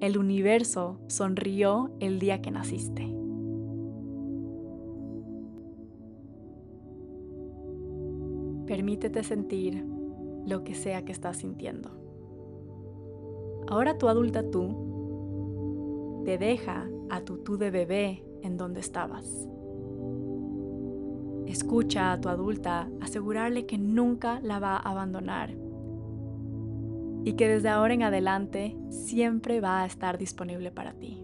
El 0.00 0.18
universo 0.18 1.00
sonrió 1.06 1.90
el 2.00 2.18
día 2.18 2.42
que 2.42 2.50
naciste. 2.50 3.17
Permítete 8.98 9.22
sentir 9.22 9.86
lo 10.44 10.64
que 10.64 10.74
sea 10.74 11.04
que 11.04 11.12
estás 11.12 11.36
sintiendo. 11.36 11.88
Ahora 13.68 13.96
tu 13.96 14.08
adulta 14.08 14.50
tú 14.50 16.22
te 16.24 16.36
deja 16.36 16.90
a 17.08 17.20
tu 17.20 17.38
tú 17.38 17.56
de 17.58 17.70
bebé 17.70 18.24
en 18.42 18.56
donde 18.56 18.80
estabas. 18.80 19.48
Escucha 21.46 22.10
a 22.10 22.20
tu 22.20 22.28
adulta 22.28 22.90
asegurarle 23.00 23.66
que 23.66 23.78
nunca 23.78 24.40
la 24.40 24.58
va 24.58 24.74
a 24.74 24.90
abandonar 24.90 25.54
y 27.22 27.34
que 27.34 27.46
desde 27.46 27.68
ahora 27.68 27.94
en 27.94 28.02
adelante 28.02 28.76
siempre 28.90 29.60
va 29.60 29.82
a 29.82 29.86
estar 29.86 30.18
disponible 30.18 30.72
para 30.72 30.94
ti. 30.94 31.22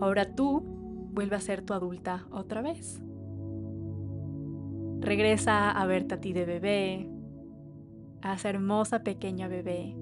Ahora 0.00 0.34
tú 0.34 0.64
vuelve 1.12 1.36
a 1.36 1.40
ser 1.40 1.62
tu 1.62 1.74
adulta 1.74 2.26
otra 2.32 2.60
vez. 2.60 3.00
Regresa 5.00 5.70
a 5.70 5.86
verte 5.86 6.14
a 6.14 6.20
ti 6.20 6.34
de 6.34 6.44
bebé, 6.44 7.10
a 8.20 8.34
esa 8.34 8.50
hermosa 8.50 9.02
pequeña 9.02 9.48
bebé. 9.48 9.96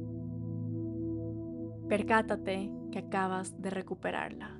Percátate 1.88 2.72
que 2.90 2.98
acabas 2.98 3.62
de 3.62 3.70
recuperarla. 3.70 4.58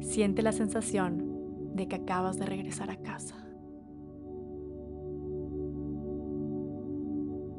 Siente 0.00 0.42
la 0.42 0.52
sensación 0.52 1.74
de 1.74 1.88
que 1.88 1.96
acabas 1.96 2.38
de 2.38 2.46
regresar 2.46 2.90
a 2.90 2.96
casa. 2.96 3.36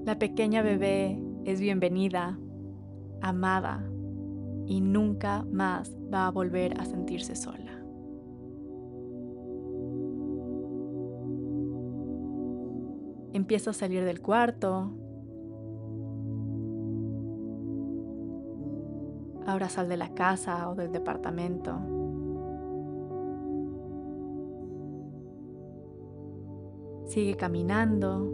La 0.06 0.18
pequeña 0.18 0.62
bebé 0.62 1.22
es 1.44 1.60
bienvenida, 1.60 2.40
amada 3.22 3.84
y 4.66 4.80
nunca 4.80 5.44
más 5.52 5.98
va 6.14 6.28
a 6.28 6.32
volver 6.32 6.80
a 6.80 6.86
sentirse 6.86 7.36
sola. 7.36 7.67
Empieza 13.38 13.70
a 13.70 13.74
salir 13.74 14.04
del 14.04 14.20
cuarto. 14.20 14.90
Ahora 19.46 19.70
sal 19.70 19.88
de 19.88 19.96
la 19.96 20.16
casa 20.16 20.68
o 20.68 20.74
del 20.74 20.92
departamento. 20.92 21.78
Sigue 27.06 27.36
caminando. 27.36 28.26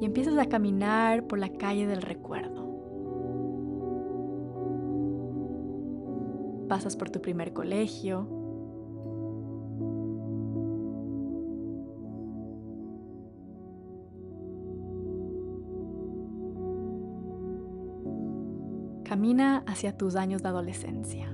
Y 0.00 0.04
empiezas 0.04 0.36
a 0.36 0.46
caminar 0.46 1.28
por 1.28 1.38
la 1.38 1.50
calle 1.50 1.86
del 1.86 2.02
recuerdo. 2.02 2.66
Pasas 6.68 6.96
por 6.96 7.10
tu 7.10 7.22
primer 7.22 7.52
colegio, 7.52 8.26
Camina 19.12 19.62
hacia 19.66 19.94
tus 19.94 20.16
años 20.16 20.42
de 20.42 20.48
adolescencia. 20.48 21.26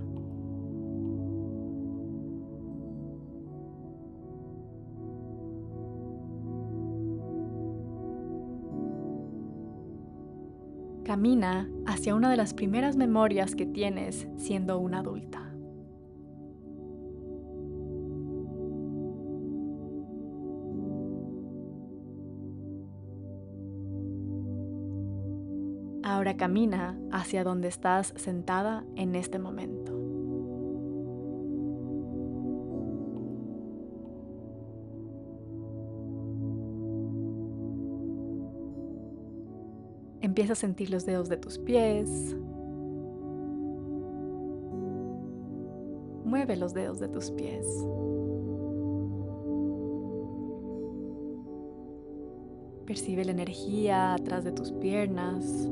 Camina 11.05 11.71
hacia 11.87 12.17
una 12.17 12.29
de 12.33 12.37
las 12.37 12.53
primeras 12.53 12.97
memorias 12.97 13.55
que 13.55 13.65
tienes 13.65 14.27
siendo 14.39 14.81
una 14.81 14.99
adulta. 14.99 15.48
Camina 26.39 26.99
hacia 27.13 27.45
donde 27.45 27.69
estás 27.69 28.15
sentada 28.17 28.87
en 28.97 29.15
este 29.15 29.39
momento. 29.39 29.93
Empieza 40.23 40.55
a 40.55 40.57
sentir 40.57 40.91
los 40.91 41.05
dedos 41.05 41.29
de 41.29 41.37
tus 41.37 41.59
pies. 41.59 42.37
Mueve 46.25 46.57
los 46.57 46.75
dedos 46.75 46.99
de 47.01 47.09
tus 47.09 47.31
pies. 47.31 47.67
Percibe 52.87 53.25
la 53.25 53.33
energía 53.33 54.15
atrás 54.15 54.45
de 54.45 54.53
tus 54.53 54.73
piernas. 54.73 55.71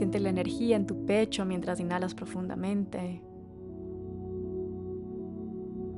Siente 0.00 0.18
la 0.18 0.30
energía 0.30 0.76
en 0.76 0.86
tu 0.86 1.04
pecho 1.04 1.44
mientras 1.44 1.78
inhalas 1.78 2.14
profundamente. 2.14 3.22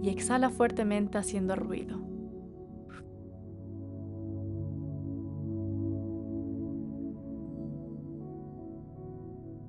Y 0.02 0.08
exhala 0.08 0.50
fuertemente 0.50 1.18
haciendo 1.18 1.54
ruido. 1.54 2.00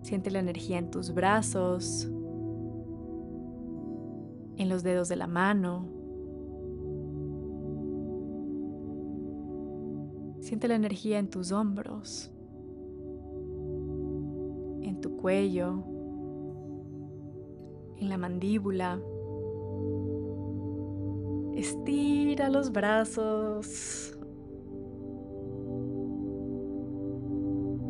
Siente 0.01 0.31
la 0.31 0.39
energía 0.39 0.79
en 0.79 0.89
tus 0.89 1.13
brazos, 1.13 2.05
en 4.57 4.67
los 4.67 4.81
dedos 4.81 5.09
de 5.09 5.15
la 5.15 5.27
mano. 5.27 5.85
Siente 10.39 10.67
la 10.67 10.73
energía 10.73 11.19
en 11.19 11.29
tus 11.29 11.51
hombros 11.51 12.32
cuello, 15.23 15.85
en 17.97 18.09
la 18.09 18.17
mandíbula. 18.17 18.99
Estira 21.55 22.49
los 22.49 22.73
brazos. 22.73 24.17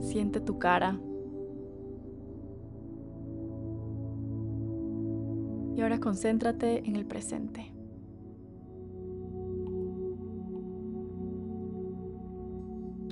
Siente 0.02 0.42
tu 0.42 0.60
cara. 0.60 1.00
Y 5.76 5.82
ahora 5.82 6.00
concéntrate 6.00 6.88
en 6.88 6.96
el 6.96 7.08
presente. 7.08 7.74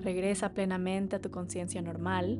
Regresa 0.03 0.53
plenamente 0.53 1.15
a 1.15 1.21
tu 1.21 1.31
conciencia 1.31 1.81
normal. 1.81 2.39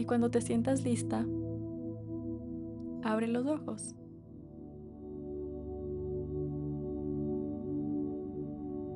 Y 0.00 0.06
cuando 0.06 0.30
te 0.30 0.40
sientas 0.40 0.82
lista, 0.82 1.26
abre 3.02 3.26
los 3.26 3.44
ojos. 3.44 3.94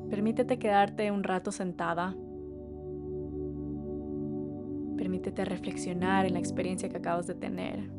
Permítete 0.09 0.59
quedarte 0.59 1.11
un 1.11 1.23
rato 1.23 1.53
sentada. 1.53 2.17
Permítete 4.97 5.45
reflexionar 5.45 6.25
en 6.25 6.33
la 6.33 6.39
experiencia 6.39 6.89
que 6.89 6.97
acabas 6.97 7.27
de 7.27 7.35
tener. 7.35 7.91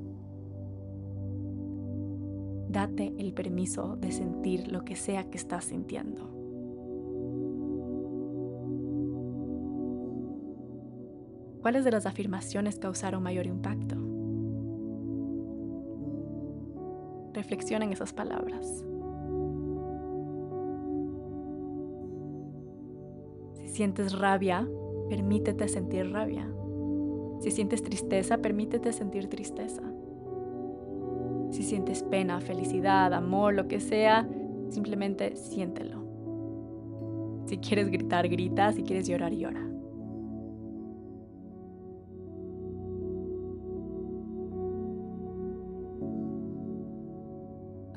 Date 2.69 3.13
el 3.19 3.33
permiso 3.33 3.97
de 3.97 4.11
sentir 4.11 4.71
lo 4.71 4.83
que 4.83 4.95
sea 4.95 5.29
que 5.29 5.37
estás 5.37 5.65
sintiendo. 5.65 6.34
¿Cuáles 11.65 11.83
de 11.83 11.89
las 11.89 12.05
afirmaciones 12.05 12.77
causaron 12.77 13.23
mayor 13.23 13.47
impacto? 13.47 13.95
Reflexiona 17.33 17.85
en 17.85 17.91
esas 17.91 18.13
palabras. 18.13 18.85
Si 23.55 23.67
sientes 23.69 24.15
rabia, 24.15 24.69
permítete 25.09 25.67
sentir 25.67 26.11
rabia. 26.11 26.47
Si 27.39 27.49
sientes 27.49 27.81
tristeza, 27.81 28.37
permítete 28.37 28.93
sentir 28.93 29.27
tristeza. 29.27 29.81
Si 31.49 31.63
sientes 31.63 32.03
pena, 32.03 32.41
felicidad, 32.41 33.11
amor, 33.11 33.55
lo 33.55 33.67
que 33.67 33.79
sea, 33.79 34.29
simplemente 34.69 35.35
siéntelo. 35.35 36.05
Si 37.47 37.57
quieres 37.57 37.89
gritar, 37.89 38.29
grita. 38.29 38.71
Si 38.71 38.83
quieres 38.83 39.07
llorar, 39.07 39.33
llora. 39.33 39.74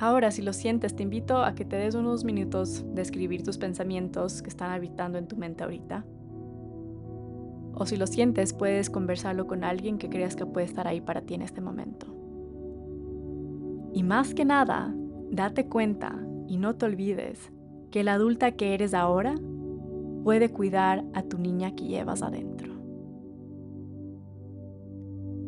Ahora, 0.00 0.30
si 0.30 0.42
lo 0.42 0.52
sientes, 0.52 0.94
te 0.94 1.02
invito 1.02 1.38
a 1.38 1.54
que 1.54 1.64
te 1.64 1.76
des 1.76 1.96
unos 1.96 2.24
minutos 2.24 2.84
de 2.94 3.02
escribir 3.02 3.42
tus 3.42 3.58
pensamientos 3.58 4.42
que 4.42 4.48
están 4.48 4.70
habitando 4.70 5.18
en 5.18 5.26
tu 5.26 5.36
mente 5.36 5.64
ahorita. 5.64 6.04
O 7.74 7.84
si 7.84 7.96
lo 7.96 8.06
sientes, 8.06 8.52
puedes 8.52 8.90
conversarlo 8.90 9.46
con 9.48 9.64
alguien 9.64 9.98
que 9.98 10.08
creas 10.08 10.36
que 10.36 10.46
puede 10.46 10.66
estar 10.66 10.86
ahí 10.86 11.00
para 11.00 11.22
ti 11.22 11.34
en 11.34 11.42
este 11.42 11.60
momento. 11.60 12.06
Y 13.92 14.04
más 14.04 14.34
que 14.34 14.44
nada, 14.44 14.94
date 15.30 15.66
cuenta 15.66 16.16
y 16.46 16.58
no 16.58 16.76
te 16.76 16.86
olvides 16.86 17.52
que 17.90 18.04
la 18.04 18.14
adulta 18.14 18.52
que 18.52 18.74
eres 18.74 18.94
ahora 18.94 19.34
puede 20.22 20.50
cuidar 20.50 21.04
a 21.14 21.22
tu 21.22 21.38
niña 21.38 21.74
que 21.74 21.84
llevas 21.84 22.22
adentro. 22.22 22.77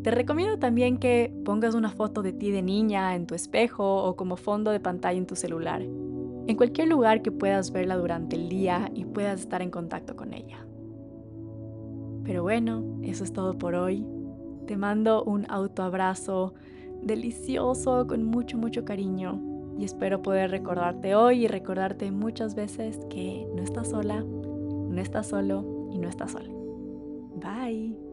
Te 0.02 0.10
recomiendo 0.10 0.58
también 0.58 0.96
que 0.96 1.32
pongas 1.44 1.74
una 1.74 1.90
foto 1.90 2.22
de 2.22 2.32
ti 2.32 2.50
de 2.50 2.62
niña 2.62 3.14
en 3.14 3.26
tu 3.26 3.34
espejo 3.34 4.04
o 4.04 4.16
como 4.16 4.36
fondo 4.36 4.70
de 4.70 4.80
pantalla 4.80 5.18
en 5.18 5.26
tu 5.26 5.36
celular, 5.36 5.82
en 5.82 6.56
cualquier 6.56 6.88
lugar 6.88 7.20
que 7.20 7.30
puedas 7.30 7.70
verla 7.70 7.96
durante 7.96 8.36
el 8.36 8.48
día 8.48 8.90
y 8.94 9.04
puedas 9.04 9.40
estar 9.40 9.60
en 9.60 9.70
contacto 9.70 10.16
con 10.16 10.32
ella. 10.32 10.66
Pero 12.24 12.42
bueno, 12.42 12.98
eso 13.02 13.24
es 13.24 13.32
todo 13.32 13.58
por 13.58 13.74
hoy. 13.74 14.06
Te 14.66 14.76
mando 14.76 15.22
un 15.24 15.44
autoabrazo 15.50 16.54
delicioso 17.02 18.06
con 18.06 18.24
mucho, 18.24 18.56
mucho 18.56 18.84
cariño 18.84 19.40
y 19.78 19.84
espero 19.84 20.22
poder 20.22 20.50
recordarte 20.50 21.14
hoy 21.14 21.44
y 21.44 21.48
recordarte 21.48 22.10
muchas 22.10 22.54
veces 22.54 22.98
que 23.10 23.46
no 23.54 23.62
estás 23.62 23.90
sola, 23.90 24.22
no 24.22 25.00
estás 25.00 25.28
solo 25.28 25.88
y 25.92 25.98
no 25.98 26.08
estás 26.08 26.32
sola. 26.32 26.50
Bye. 27.36 28.09